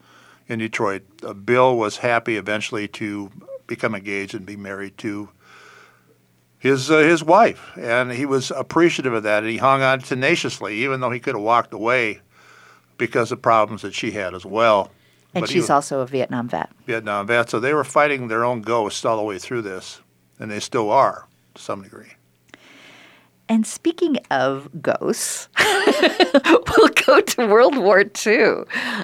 [0.48, 1.04] in Detroit.
[1.24, 3.32] Uh, Bill was happy eventually to
[3.66, 5.30] become engaged and be married to
[6.60, 9.44] his uh, his wife, and he was appreciative of that.
[9.44, 12.20] And he hung on tenaciously, even though he could have walked away
[12.98, 14.92] because of problems that she had as well.
[15.38, 16.70] And But she's was- also a Vietnam vet.
[16.86, 20.02] Vietnam vet, so they were fighting their own ghosts all the way through this,
[20.40, 22.14] and they still are to some degree.
[23.50, 28.64] And speaking of ghosts, we'll go to World War II.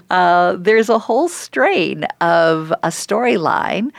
[0.10, 3.92] Uh, there's a whole strain of a storyline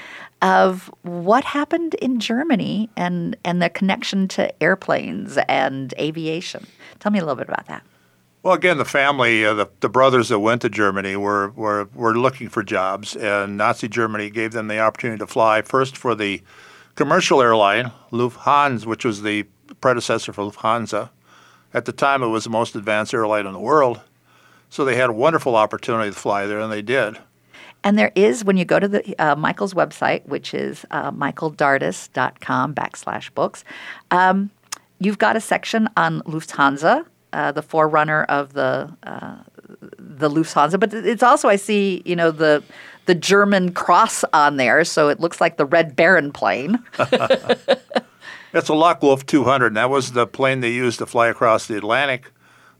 [0.42, 6.66] of what happened in Germany and, and the connection to airplanes and aviation.
[7.00, 7.82] Tell me a little bit about that.
[8.44, 12.14] Well, again, the family, uh, the, the brothers that went to Germany were, were, were
[12.14, 16.42] looking for jobs, and Nazi Germany gave them the opportunity to fly first for the
[16.94, 19.44] commercial airline, Lufthansa, which was the
[19.80, 21.08] predecessor for Lufthansa.
[21.72, 24.02] At the time, it was the most advanced airline in the world.
[24.68, 27.16] So they had a wonderful opportunity to fly there, and they did.
[27.82, 32.74] And there is, when you go to the uh, Michael's website, which is uh, michaeldardis.com
[32.74, 33.64] backslash books,
[34.10, 34.50] um,
[34.98, 39.36] you've got a section on Lufthansa, uh, the forerunner of the uh,
[39.98, 40.78] the Lufthansa.
[40.78, 42.62] But it's also, I see, you know, the
[43.06, 46.82] the German cross on there, so it looks like the Red Baron plane.
[46.96, 51.76] That's a Focke-Wulf 200, and that was the plane they used to fly across the
[51.76, 52.30] Atlantic.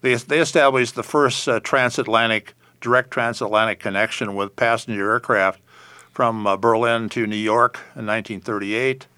[0.02, 5.60] They, they established the first uh, transatlantic, direct transatlantic connection with passenger aircraft
[6.12, 9.08] from uh, Berlin to New York in 1938.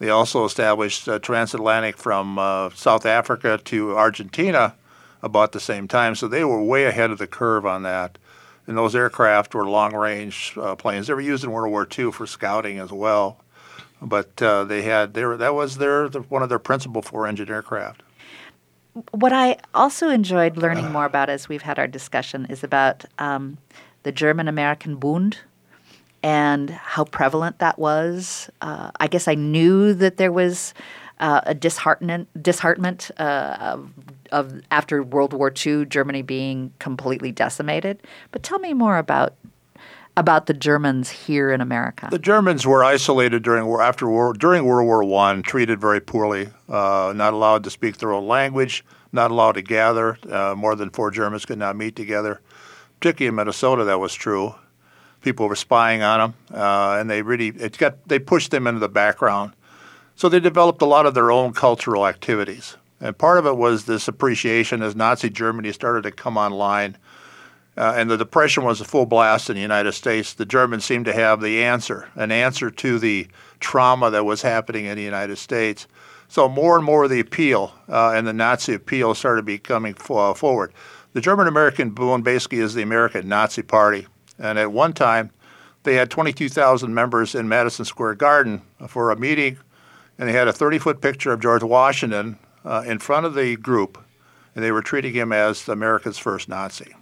[0.00, 4.74] They also established uh, transatlantic from uh, South Africa to Argentina
[5.22, 6.14] about the same time.
[6.14, 8.18] So they were way ahead of the curve on that.
[8.66, 11.06] And those aircraft were long range uh, planes.
[11.06, 13.38] They were used in World War II for scouting as well.
[14.02, 17.50] But uh, they had their, that was their, the, one of their principal four engine
[17.50, 18.02] aircraft.
[19.12, 23.58] What I also enjoyed learning more about as we've had our discussion is about um,
[24.02, 25.38] the German American Bund
[26.22, 28.50] and how prevalent that was.
[28.60, 30.74] Uh, I guess I knew that there was
[31.18, 33.90] uh, a disheartenment, disheartenment uh, of,
[34.32, 38.02] of after World War II, Germany being completely decimated.
[38.32, 39.34] But tell me more about
[40.16, 42.08] about the Germans here in America.
[42.10, 46.48] The Germans were isolated during war after war during World War One, treated very poorly,
[46.68, 50.18] uh, not allowed to speak their own language, not allowed to gather.
[50.28, 52.40] Uh, more than four Germans could not meet together.
[53.00, 54.54] Particularly in Minnesota, that was true.
[55.22, 58.80] People were spying on them, uh, and they really it got they pushed them into
[58.80, 59.52] the background.
[60.16, 63.84] So they developed a lot of their own cultural activities, and part of it was
[63.84, 66.96] this appreciation as Nazi Germany started to come online.
[67.76, 70.34] Uh, and the depression was a full blast in the United States.
[70.34, 73.28] The Germans seemed to have the answer, an answer to the
[73.58, 75.86] trauma that was happening in the United States.
[76.28, 80.34] So more and more of the appeal uh, and the Nazi appeal started becoming uh,
[80.34, 80.72] forward.
[81.12, 84.06] The German American Bund basically is the American Nazi Party.
[84.38, 85.30] And at one time,
[85.82, 89.58] they had 22,000 members in Madison Square Garden for a meeting,
[90.18, 93.56] and they had a 30 foot picture of George Washington uh, in front of the
[93.56, 94.02] group,
[94.54, 96.94] and they were treating him as America's first Nazi.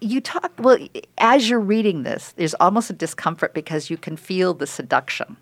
[0.00, 0.78] You talk, well,
[1.18, 5.36] as you're reading this, there's almost a discomfort because you can feel the seduction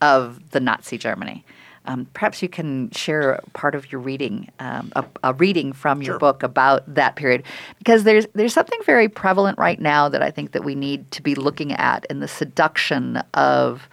[0.00, 1.44] of the Nazi Germany.
[1.84, 6.14] Um, perhaps you can share part of your reading, um, a, a, reading from your
[6.14, 6.18] sure.
[6.18, 7.44] book about that period,
[7.78, 11.22] because there's there's something very prevalent right now that I think that we need to
[11.22, 13.88] be looking at in the seduction of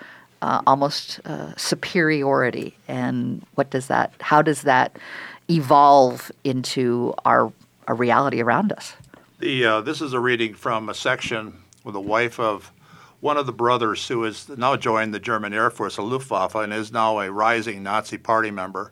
[0.45, 4.13] uh, almost uh, superiority, and what does that?
[4.21, 4.97] How does that
[5.49, 7.51] evolve into our
[7.87, 8.93] our reality around us?
[9.39, 12.71] The uh, this is a reading from a section with the wife of
[13.21, 16.71] one of the brothers who has now joined the German Air Force, the Luftwaffe, and
[16.71, 18.91] is now a rising Nazi Party member,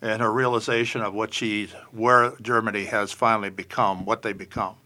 [0.00, 4.76] and her realization of what she, where Germany has finally become, what they become.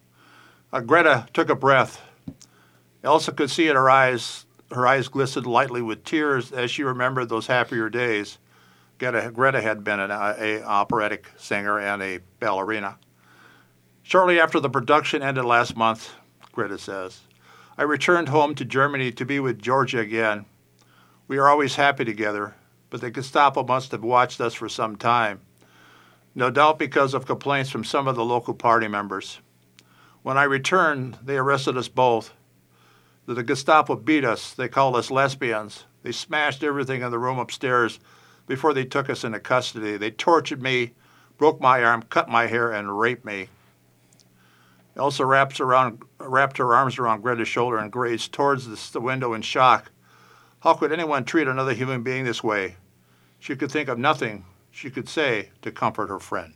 [0.72, 2.02] Uh, Greta took a breath.
[3.04, 4.43] Elsa could see in her eyes,
[4.74, 8.38] her eyes glistened lightly with tears as she remembered those happier days.
[8.98, 12.98] Greta, Greta had been an uh, a operatic singer and a ballerina.
[14.02, 16.12] Shortly after the production ended last month,
[16.52, 17.22] Greta says,
[17.76, 20.46] I returned home to Germany to be with Georgia again.
[21.26, 22.54] We are always happy together,
[22.90, 25.40] but the Gestapo must have watched us for some time.
[26.34, 29.40] No doubt because of complaints from some of the local party members.
[30.22, 32.32] When I returned, they arrested us both.
[33.26, 34.52] The Gestapo beat us.
[34.52, 35.84] They called us lesbians.
[36.02, 37.98] They smashed everything in the room upstairs
[38.46, 39.96] before they took us into custody.
[39.96, 40.92] They tortured me,
[41.38, 43.48] broke my arm, cut my hair, and raped me.
[44.96, 49.42] Elsa wraps around, wrapped her arms around Greta's shoulder and gazed towards the window in
[49.42, 49.90] shock.
[50.60, 52.76] How could anyone treat another human being this way?
[53.40, 56.54] She could think of nothing she could say to comfort her friend.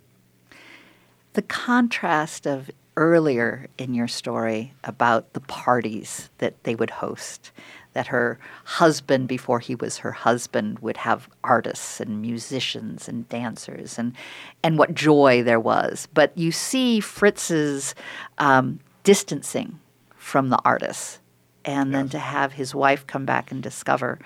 [1.32, 7.52] The contrast of earlier in your story about the parties that they would host
[7.92, 13.98] that her husband, before he was her husband, would have artists and musicians and dancers,
[13.98, 14.14] and
[14.62, 16.06] and what joy there was.
[16.12, 17.94] But you see Fritz's
[18.38, 19.78] um, distancing
[20.16, 21.20] from the artists,
[21.64, 21.98] and yes.
[21.98, 24.18] then to have his wife come back and discover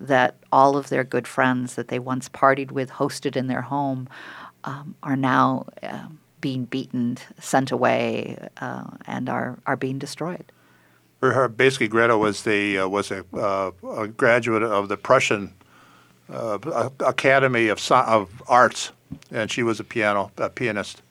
[0.00, 4.08] that all of their good friends that they once partied with, hosted in their home,
[4.64, 5.66] um, are now.
[5.82, 6.08] Uh,
[6.40, 10.52] being beaten, sent away, uh, and are, are being destroyed
[11.20, 15.52] basically Greta was the uh, was a, uh, a, graduate of the Prussian
[16.32, 18.92] uh, Academy of of Arts,
[19.30, 21.02] and she was a piano a pianist.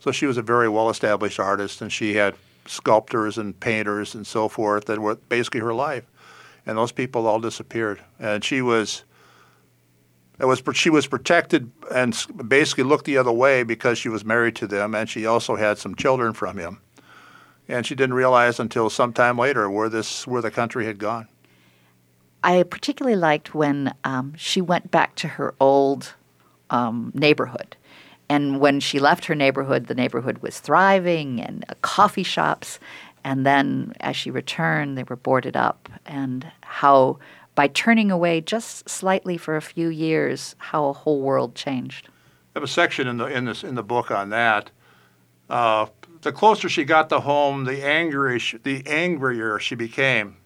[0.00, 2.34] So she was a very well established artist, and she had
[2.66, 6.04] sculptors and painters and so forth that were basically her life.
[6.66, 9.04] And those people all disappeared, and she was.
[10.38, 12.14] It was she was protected and
[12.46, 15.78] basically looked the other way because she was married to them, and she also had
[15.78, 16.80] some children from him
[17.68, 21.28] and she didn't realize until some time later where this where the country had gone.
[22.44, 26.14] I particularly liked when um, she went back to her old
[26.70, 27.76] um, neighborhood.
[28.28, 32.78] And when she left her neighborhood, the neighborhood was thriving and uh, coffee shops.
[33.26, 35.88] And then as she returned, they were boarded up.
[36.06, 37.18] And how,
[37.56, 42.06] by turning away just slightly for a few years, how a whole world changed.
[42.54, 44.70] I have a section in the in this in the book on that.
[45.50, 45.86] Uh,
[46.22, 50.36] the closer she got to home, the angrier she, the angrier she became.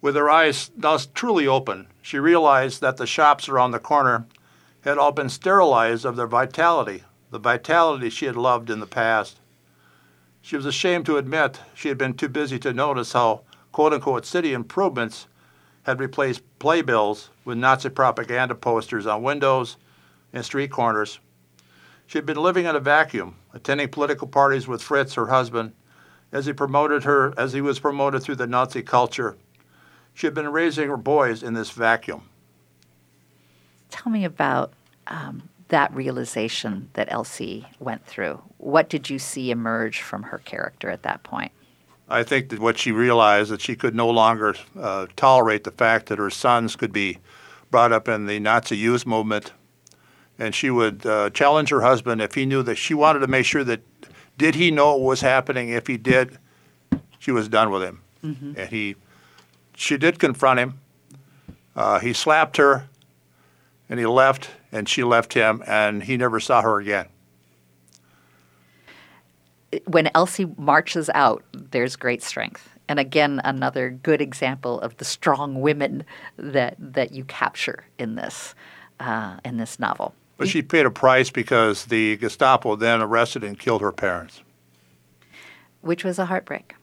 [0.00, 4.26] With her eyes thus truly open, she realized that the shops around the corner
[4.80, 9.38] had all been sterilized of their vitality, the vitality she had loved in the past.
[10.44, 13.40] She was ashamed to admit she had been too busy to notice how
[13.72, 15.26] quote unquote city improvements
[15.84, 19.78] had replaced playbills with Nazi propaganda posters on windows
[20.34, 21.18] and street corners.
[22.06, 25.72] She had been living in a vacuum, attending political parties with Fritz, her husband,
[26.30, 29.38] as he promoted her as he was promoted through the Nazi culture.
[30.12, 32.28] She had been raising her boys in this vacuum.
[33.88, 34.74] Tell me about
[35.06, 38.42] um, that realization that Elsie went through.
[38.58, 41.52] What did you see emerge from her character at that point?
[42.08, 46.06] I think that what she realized that she could no longer uh, tolerate the fact
[46.06, 47.18] that her sons could be
[47.70, 49.52] brought up in the Nazi youth movement
[50.38, 53.46] and she would uh, challenge her husband if he knew that she wanted to make
[53.46, 53.82] sure that
[54.36, 55.68] did he know what was happening.
[55.68, 56.38] If he did,
[57.18, 58.02] she was done with him.
[58.24, 58.52] Mm-hmm.
[58.56, 58.96] And he,
[59.76, 60.80] she did confront him.
[61.76, 62.88] Uh, he slapped her,
[63.88, 67.06] and he left, and she left him, and he never saw her again.
[69.86, 72.68] When Elsie marches out, there's great strength.
[72.88, 76.04] And again, another good example of the strong women
[76.36, 78.54] that, that you capture in this.
[79.00, 80.14] uh, in this novel.
[80.36, 84.42] But she paid a price because the Gestapo then arrested and killed her parents.
[85.80, 86.74] which was a heartbreak.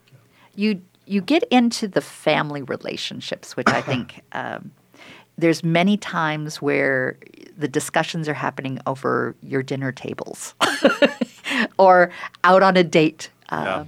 [0.56, 4.72] You you get into the family relationships, which I think um,
[5.38, 7.18] there's many times where
[7.62, 10.56] the discussions are happening over your dinner tables
[11.80, 12.12] or
[12.44, 13.30] out on a date.
[13.50, 13.86] Uh,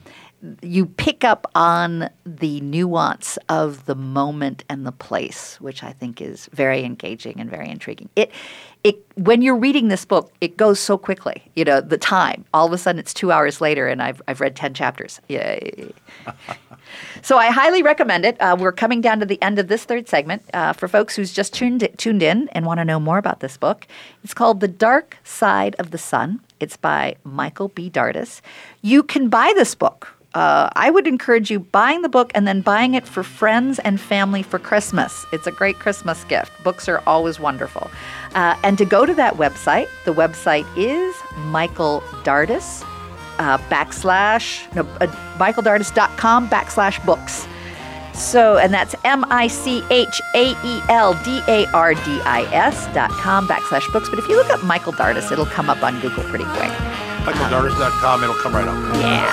[0.61, 6.21] You pick up on the nuance of the moment and the place, which I think
[6.21, 8.09] is very engaging and very intriguing.
[8.15, 8.31] It,
[8.83, 11.43] it, when you're reading this book, it goes so quickly.
[11.55, 12.43] You know, the time.
[12.53, 15.21] All of a sudden, it's two hours later, and I've, I've read ten chapters.
[15.29, 15.93] Yay!
[17.21, 18.39] So I highly recommend it.
[18.39, 20.43] Uh, we're coming down to the end of this third segment.
[20.53, 23.57] Uh, for folks who's just tuned tuned in and want to know more about this
[23.57, 23.87] book,
[24.23, 26.41] it's called The Dark Side of the Sun.
[26.59, 27.89] It's by Michael B.
[27.89, 28.41] Dardis.
[28.81, 30.13] You can buy this book.
[30.33, 33.99] Uh, I would encourage you buying the book and then buying it for friends and
[33.99, 35.25] family for Christmas.
[35.31, 36.51] It's a great Christmas gift.
[36.63, 37.91] Books are always wonderful.
[38.33, 41.15] Uh, and to go to that website, the website is
[41.51, 42.83] Michael Dardis
[43.39, 45.07] uh, backslash no, uh,
[45.37, 47.47] michaeldardis.com backslash books.
[48.13, 52.47] So, and that's M I C H A E L D A R D I
[52.51, 54.09] S dot com backslash books.
[54.09, 56.71] But if you look up Michael Dardis, it'll come up on Google pretty quick.
[57.25, 58.75] MichaelDardis.com, it'll come right up.
[58.99, 59.31] Yeah.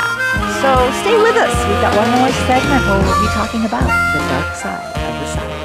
[0.62, 0.70] So
[1.02, 1.54] stay with us.
[1.66, 5.26] We've got one more segment where we'll be talking about the dark side of the
[5.26, 5.59] sun.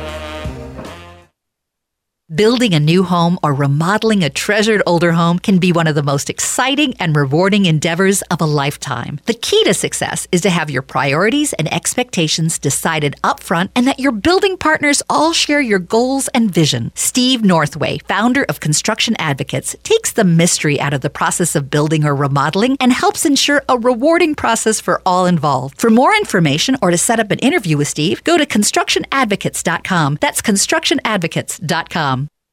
[2.34, 6.01] Building a new home or remodeling a treasured older home can be one of the
[6.01, 9.19] most exciting and rewarding endeavors of a lifetime.
[9.28, 13.99] The key to success is to have your priorities and expectations decided upfront and that
[13.99, 16.91] your building partners all share your goals and vision.
[16.95, 22.05] Steve Northway, founder of Construction Advocates, takes the mystery out of the process of building
[22.05, 25.80] or remodeling and helps ensure a rewarding process for all involved.
[25.80, 30.17] For more information or to set up an interview with Steve, go to constructionadvocates.com.
[30.21, 32.14] That's constructionadvocates.com.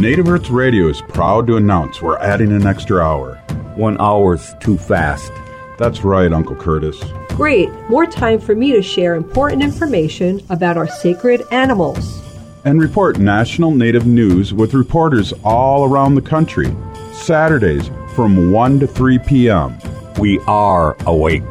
[0.00, 3.34] Native Earth Radio is proud to announce we're adding an extra hour.
[3.74, 5.32] One hour's too fast.
[5.76, 7.02] That's right, Uncle Curtis.
[7.30, 7.68] Great!
[7.88, 12.22] More time for me to share important information about our sacred animals.
[12.64, 16.72] And report national native news with reporters all around the country.
[17.12, 19.76] Saturdays from 1 to 3 p.m.
[20.20, 21.42] We are awake.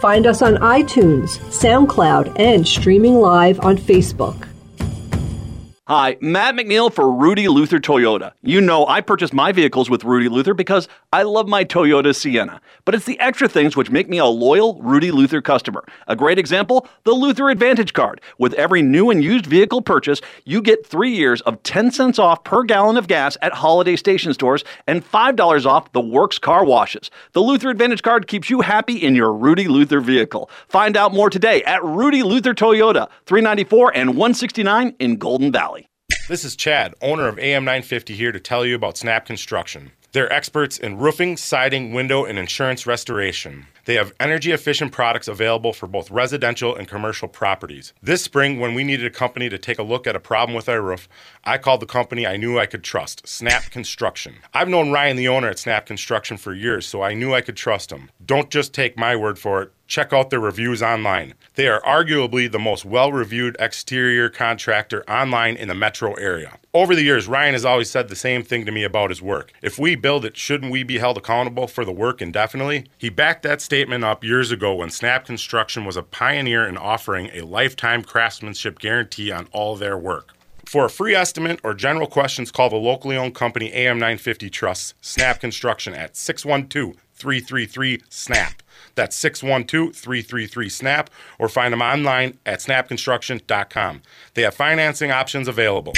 [0.00, 4.48] Find us on iTunes, SoundCloud, and streaming live on Facebook.
[5.86, 8.32] Hi, Matt McNeil for Rudy Luther Toyota.
[8.40, 12.62] You know I purchase my vehicles with Rudy Luther because I love my Toyota Sienna.
[12.86, 15.84] But it's the extra things which make me a loyal Rudy Luther customer.
[16.06, 18.22] A great example, the Luther Advantage Card.
[18.38, 22.44] With every new and used vehicle purchase, you get three years of 10 cents off
[22.44, 27.10] per gallon of gas at holiday station stores and $5 off the Works car washes.
[27.32, 30.48] The Luther Advantage Card keeps you happy in your Rudy Luther vehicle.
[30.66, 35.73] Find out more today at Rudy Luther Toyota, 394 and 169 in Golden Valley.
[36.26, 39.92] This is Chad, owner of AM 950, here to tell you about Snap Construction.
[40.12, 43.66] They're experts in roofing, siding, window, and insurance restoration.
[43.84, 47.92] They have energy efficient products available for both residential and commercial properties.
[48.02, 50.66] This spring, when we needed a company to take a look at a problem with
[50.66, 51.10] our roof,
[51.44, 54.36] I called the company I knew I could trust, Snap Construction.
[54.54, 57.56] I've known Ryan, the owner at Snap Construction, for years, so I knew I could
[57.56, 58.10] trust him.
[58.24, 59.72] Don't just take my word for it.
[59.86, 61.34] Check out their reviews online.
[61.56, 66.58] They are arguably the most well reviewed exterior contractor online in the metro area.
[66.72, 69.52] Over the years, Ryan has always said the same thing to me about his work.
[69.62, 72.86] If we build it, shouldn't we be held accountable for the work indefinitely?
[72.98, 77.30] He backed that statement up years ago when Snap Construction was a pioneer in offering
[77.32, 80.30] a lifetime craftsmanship guarantee on all their work.
[80.66, 85.40] For a free estimate or general questions, call the locally owned company AM950 Trust, Snap
[85.40, 88.62] Construction at 612 333 SNAP.
[88.94, 94.02] That's 612 333 SNAP, or find them online at snapconstruction.com.
[94.34, 95.94] They have financing options available.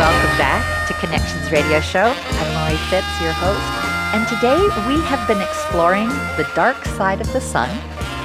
[0.00, 2.14] Welcome back to Connections Radio Show.
[2.16, 3.80] I'm Lori Fitz, your host.
[4.12, 4.58] And today
[4.88, 7.70] we have been exploring The Dark Side of the Sun.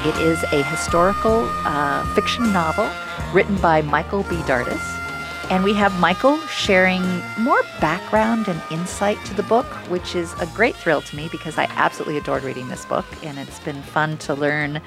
[0.06, 2.90] It is a historical uh, fiction novel
[3.34, 4.36] written by Michael B.
[4.44, 4.95] Dardis.
[5.52, 7.04] And we have Michael sharing
[7.38, 11.60] more background and insight to the book, which is a great thrill to me because
[11.60, 13.06] I absolutely adored reading this book.
[13.24, 14.82] And it's been fun to learn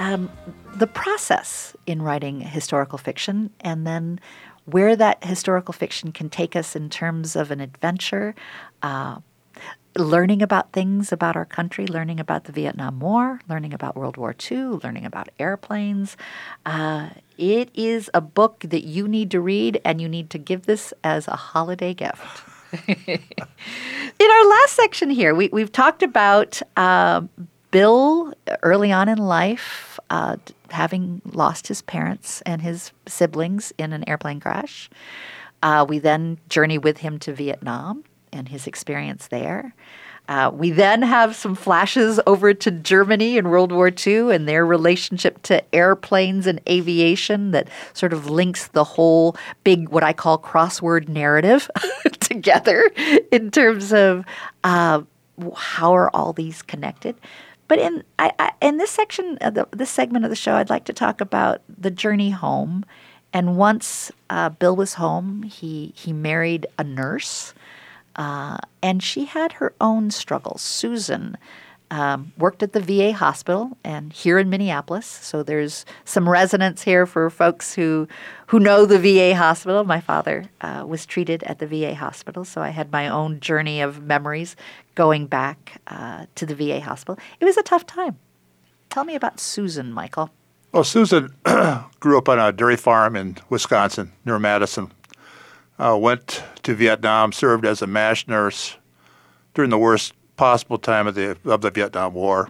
[0.00, 0.30] um,
[0.74, 4.18] the process in writing historical fiction and then
[4.64, 8.34] where that historical fiction can take us in terms of an adventure,
[8.82, 9.18] uh,
[9.96, 14.34] learning about things about our country, learning about the Vietnam War, learning about World War
[14.50, 16.16] II, learning about airplanes.
[16.66, 20.66] Uh, it is a book that you need to read, and you need to give
[20.66, 22.42] this as a holiday gift.
[22.88, 23.20] in
[24.20, 27.22] our last section here, we, we've talked about uh,
[27.70, 28.32] Bill
[28.62, 30.36] early on in life uh,
[30.70, 34.90] having lost his parents and his siblings in an airplane crash.
[35.62, 38.04] Uh, we then journey with him to Vietnam
[38.34, 39.74] and his experience there.
[40.26, 44.64] Uh, we then have some flashes over to Germany in World War II and their
[44.64, 50.38] relationship to airplanes and aviation that sort of links the whole big, what I call
[50.38, 51.70] crossword narrative
[52.20, 52.90] together
[53.30, 54.24] in terms of
[54.64, 55.02] uh,
[55.54, 57.16] how are all these connected.
[57.68, 60.70] But in I, I, in this section, of the, this segment of the show, I'd
[60.70, 62.84] like to talk about the journey home.
[63.32, 67.52] And once uh, Bill was home, he he married a nurse,
[68.16, 70.62] uh, and she had her own struggles.
[70.62, 71.36] Susan
[71.90, 75.06] um, worked at the VA hospital and here in Minneapolis.
[75.06, 78.08] So there's some resonance here for folks who
[78.48, 79.84] who know the VA hospital.
[79.84, 83.80] My father uh, was treated at the VA hospital, so I had my own journey
[83.80, 84.56] of memories
[84.94, 87.18] going back uh, to the VA hospital.
[87.40, 88.18] It was a tough time.
[88.90, 90.30] Tell me about Susan, Michael.
[90.72, 91.34] Well, Susan
[92.00, 94.90] grew up on a dairy farm in Wisconsin near Madison.
[95.78, 98.76] Uh, went to Vietnam, served as a MASH nurse
[99.54, 102.48] during the worst possible time of the of the Vietnam War.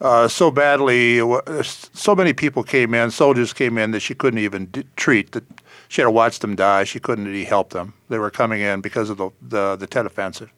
[0.00, 1.20] Uh, so badly,
[1.62, 5.32] so many people came in, soldiers came in that she couldn't even d- treat.
[5.32, 5.44] That
[5.88, 6.84] she had to watch them die.
[6.84, 7.92] She couldn't really help them.
[8.08, 10.50] They were coming in because of the the, the Tet Offensive,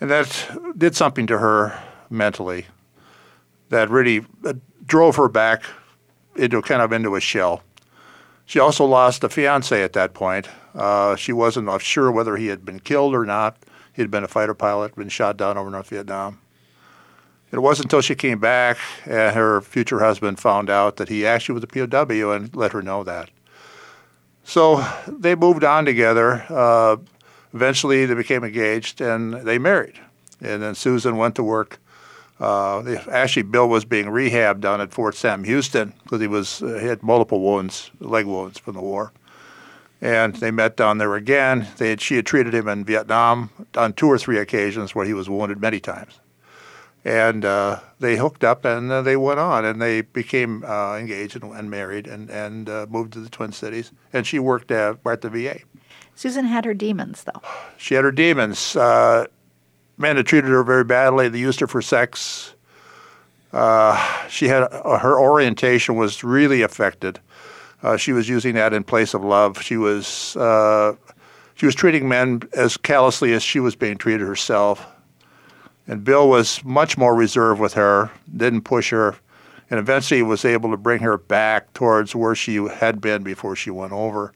[0.00, 2.66] and that did something to her mentally.
[3.70, 4.54] That really uh,
[4.86, 5.64] drove her back
[6.36, 7.62] into kind of into a shell.
[8.46, 10.48] She also lost a fiance at that point.
[10.72, 13.58] Uh, she wasn't sure whether he had been killed or not.
[13.92, 16.38] He had been a fighter pilot, been shot down over North Vietnam.
[17.50, 21.54] It wasn't until she came back and her future husband found out that he actually
[21.54, 23.30] was a POW and let her know that.
[24.44, 26.44] So they moved on together.
[26.48, 26.98] Uh,
[27.52, 29.98] eventually, they became engaged and they married.
[30.40, 31.80] And then Susan went to work.
[32.38, 36.78] Uh, actually, Bill was being rehabbed down at Fort Sam Houston because he was uh,
[36.80, 39.12] he had multiple wounds, leg wounds from the war
[40.00, 41.66] and they met down there again.
[41.78, 45.14] They had, she had treated him in Vietnam on two or three occasions where he
[45.14, 46.20] was wounded many times,
[47.04, 51.42] and uh, they hooked up and uh, they went on and they became uh, engaged
[51.42, 53.92] and, and, married and and uh, moved to the Twin Cities.
[54.12, 55.60] And she worked at, at the VA.
[56.14, 57.42] Susan had her demons, though.
[57.76, 58.74] She had her demons.
[58.74, 59.26] Uh,
[59.98, 61.28] men had treated her very badly.
[61.28, 62.54] They used her for sex.
[63.52, 67.20] Uh, she had her orientation was really affected
[67.82, 69.60] uh, she was using that in place of love.
[69.60, 70.94] She was uh,
[71.54, 74.86] she was treating men as callously as she was being treated herself.
[75.86, 79.14] And Bill was much more reserved with her, didn't push her,
[79.70, 83.70] and eventually was able to bring her back towards where she had been before she
[83.70, 84.32] went over.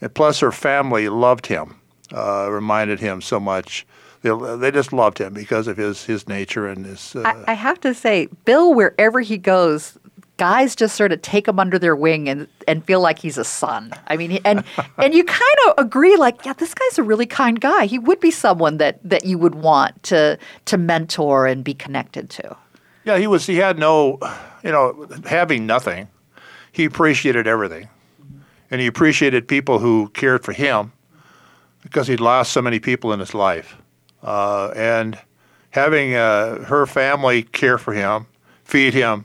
[0.00, 1.78] And plus, her family loved him,
[2.14, 3.86] uh, reminded him so much.
[4.22, 7.14] They, they just loved him because of his, his nature and his.
[7.14, 9.96] Uh, I, I have to say, Bill, wherever he goes,
[10.38, 13.44] guys just sort of take him under their wing and, and feel like he's a
[13.44, 13.92] son.
[14.06, 14.64] I mean, and
[14.98, 17.84] and you kind of agree, like, yeah, this guy's a really kind guy.
[17.86, 22.30] He would be someone that that you would want to to mentor and be connected
[22.30, 22.56] to.
[23.04, 23.46] Yeah, he was.
[23.46, 24.18] He had no,
[24.64, 26.08] you know, having nothing.
[26.72, 27.88] He appreciated everything,
[28.70, 30.92] and he appreciated people who cared for him
[31.82, 33.76] because he'd lost so many people in his life,
[34.22, 35.18] uh, and
[35.70, 38.26] having uh, her family care for him,
[38.64, 39.24] feed him,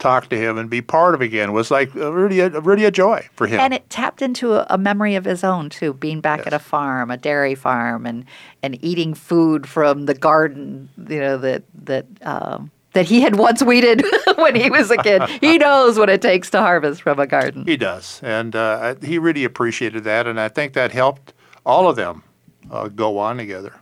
[0.00, 3.28] talk to him and be part of again was like really, a, really a joy
[3.34, 3.60] for him.
[3.60, 6.48] And it tapped into a, a memory of his own too, being back yes.
[6.48, 8.24] at a farm, a dairy farm, and
[8.62, 12.06] and eating food from the garden, you know that that.
[12.22, 14.02] Um, that he had once weeded
[14.34, 15.22] when he was a kid.
[15.40, 17.64] he knows what it takes to harvest from a garden.
[17.64, 21.32] He does, and uh, he really appreciated that, and I think that helped
[21.64, 22.24] all of them
[22.68, 23.74] uh, go on together.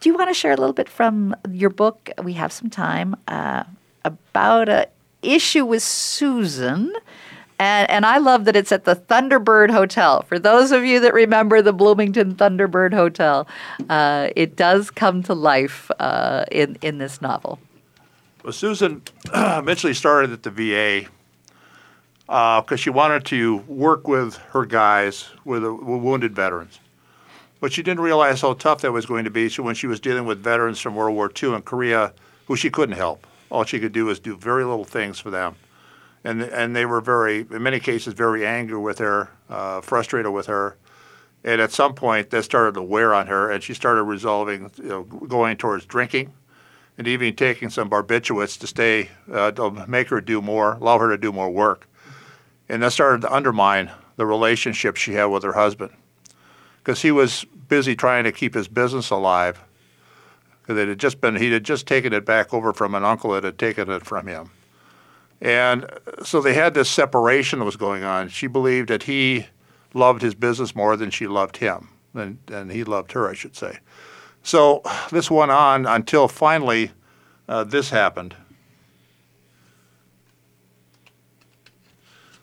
[0.00, 2.10] Do you want to share a little bit from your book?
[2.22, 3.64] We have some time uh,
[4.04, 4.88] about a
[5.22, 6.92] issue with Susan.
[7.58, 10.22] And, and I love that it's at the Thunderbird Hotel.
[10.22, 13.46] For those of you that remember the Bloomington Thunderbird Hotel,
[13.90, 17.58] uh, it does come to life uh, in, in this novel.
[18.42, 19.02] Well, Susan
[19.34, 21.10] eventually started at the VA
[22.26, 26.80] because uh, she wanted to work with her guys, with, uh, with, wounded veterans.
[27.60, 30.00] But she didn't realize how tough that was going to be so when she was
[30.00, 32.12] dealing with veterans from World War II and Korea
[32.46, 35.56] who she couldn't help all she could do was do very little things for them.
[36.22, 40.46] And, and they were very, in many cases, very angry with her, uh, frustrated with
[40.46, 40.76] her.
[41.42, 44.88] And at some point, that started to wear on her, and she started resolving, you
[44.88, 46.32] know, going towards drinking
[46.98, 51.08] and even taking some barbiturates to stay, uh, to make her do more, allow her
[51.08, 51.88] to do more work.
[52.68, 55.92] And that started to undermine the relationship she had with her husband
[56.90, 59.62] because he was busy trying to keep his business alive.
[60.60, 63.30] Because it had just been, he had just taken it back over from an uncle
[63.30, 64.50] that had taken it from him.
[65.40, 65.86] And
[66.24, 68.28] so they had this separation that was going on.
[68.28, 69.46] She believed that he
[69.94, 73.54] loved his business more than she loved him, and, and he loved her, I should
[73.54, 73.78] say.
[74.42, 74.82] So
[75.12, 76.90] this went on until finally
[77.48, 78.34] uh, this happened.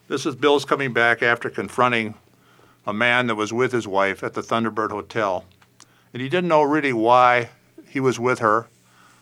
[0.07, 2.15] This is Bill's coming back after confronting
[2.87, 5.43] a man that was with his wife at the Thunderbird Hotel.
[6.13, 7.49] And he didn't know really why
[7.87, 8.67] he was with her,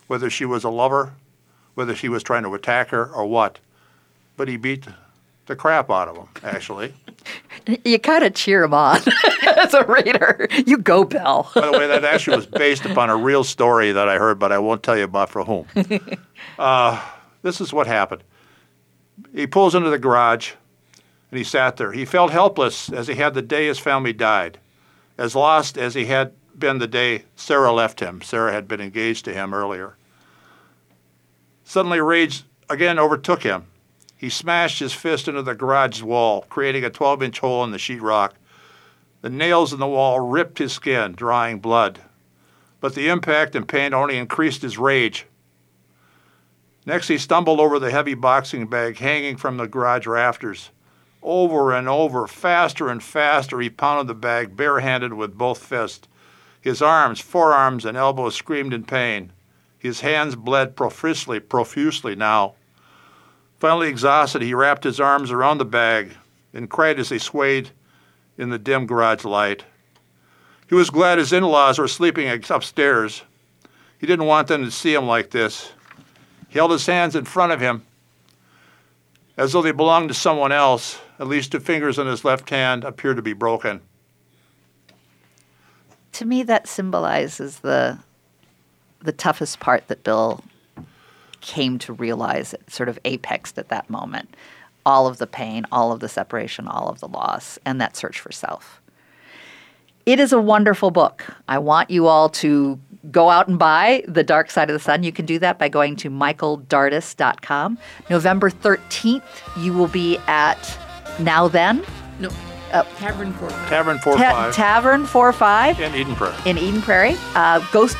[0.06, 1.14] whether she was a lover,
[1.74, 3.58] whether she was trying to attack her, or what.
[4.36, 4.86] But he beat
[5.46, 6.94] the crap out of him, actually.
[7.84, 9.00] You kind of cheer him on
[9.56, 10.46] as a raider.
[10.64, 11.50] You go, Bill.
[11.52, 14.52] By the way, that actually was based upon a real story that I heard, but
[14.52, 15.66] I won't tell you about for whom.
[16.58, 17.02] Uh,
[17.42, 18.22] this is what happened.
[19.34, 20.52] He pulls into the garage
[21.30, 21.92] and he sat there.
[21.92, 24.58] He felt helpless as he had the day his family died,
[25.18, 28.22] as lost as he had been the day Sarah left him.
[28.22, 29.96] Sarah had been engaged to him earlier.
[31.64, 33.66] Suddenly, rage again overtook him.
[34.16, 37.78] He smashed his fist into the garage wall, creating a 12 inch hole in the
[37.78, 38.32] sheetrock.
[39.20, 42.00] The nails in the wall ripped his skin, drawing blood.
[42.80, 45.26] But the impact and pain only increased his rage.
[46.86, 50.70] Next, he stumbled over the heavy boxing bag hanging from the garage rafters.
[51.28, 56.06] Over and over, faster and faster, he pounded the bag barehanded with both fists.
[56.60, 59.32] His arms, forearms, and elbows screamed in pain.
[59.76, 62.54] His hands bled profusely, profusely now.
[63.58, 66.12] Finally exhausted, he wrapped his arms around the bag
[66.54, 67.70] and cried as they swayed
[68.38, 69.64] in the dim garage light.
[70.68, 73.24] He was glad his in laws were sleeping upstairs.
[73.98, 75.72] He didn't want them to see him like this.
[76.50, 77.84] He held his hands in front of him
[79.36, 81.00] as though they belonged to someone else.
[81.18, 83.80] At least two fingers on his left hand appear to be broken.
[86.12, 87.98] To me, that symbolizes the
[89.00, 90.42] the toughest part that Bill
[91.40, 94.34] came to realize it sort of apexed at that moment.
[94.84, 98.18] All of the pain, all of the separation, all of the loss, and that search
[98.18, 98.80] for self.
[100.06, 101.24] It is a wonderful book.
[101.48, 102.78] I want you all to
[103.10, 105.02] go out and buy The Dark Side of the Sun.
[105.02, 107.78] You can do that by going to michaeldardis.com.
[108.08, 109.22] November 13th,
[109.56, 110.78] you will be at
[111.18, 111.84] Now Then.
[112.18, 112.30] No.
[112.72, 116.34] Uh, Tavern 4 Tavern 4 Ta- 5 Tavern 4 5 in Eden Prairie.
[116.44, 117.16] in Eden Prairie.
[117.34, 117.96] Uh, Ghost,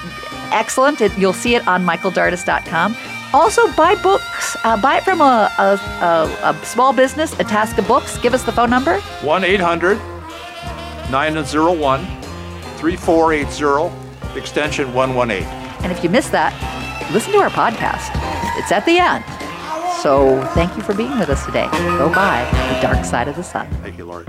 [0.50, 1.00] excellent.
[1.00, 2.96] It, you'll see it on michaeldardis.com.
[3.32, 4.56] Also, buy books.
[4.64, 8.18] Uh, buy it from a, a, a, a small business, Itasca Books.
[8.18, 8.98] Give us the phone number.
[9.22, 9.98] 1 800
[11.10, 12.04] 901
[12.78, 15.48] 3480, extension 118.
[15.84, 16.52] And if you missed that,
[17.12, 18.10] listen to our podcast.
[18.58, 19.24] It's at the end.
[20.07, 21.66] So thank you for being with us today.
[21.98, 23.68] Go buy The Dark Side of the Sun.
[23.82, 24.24] Thank you, Lori.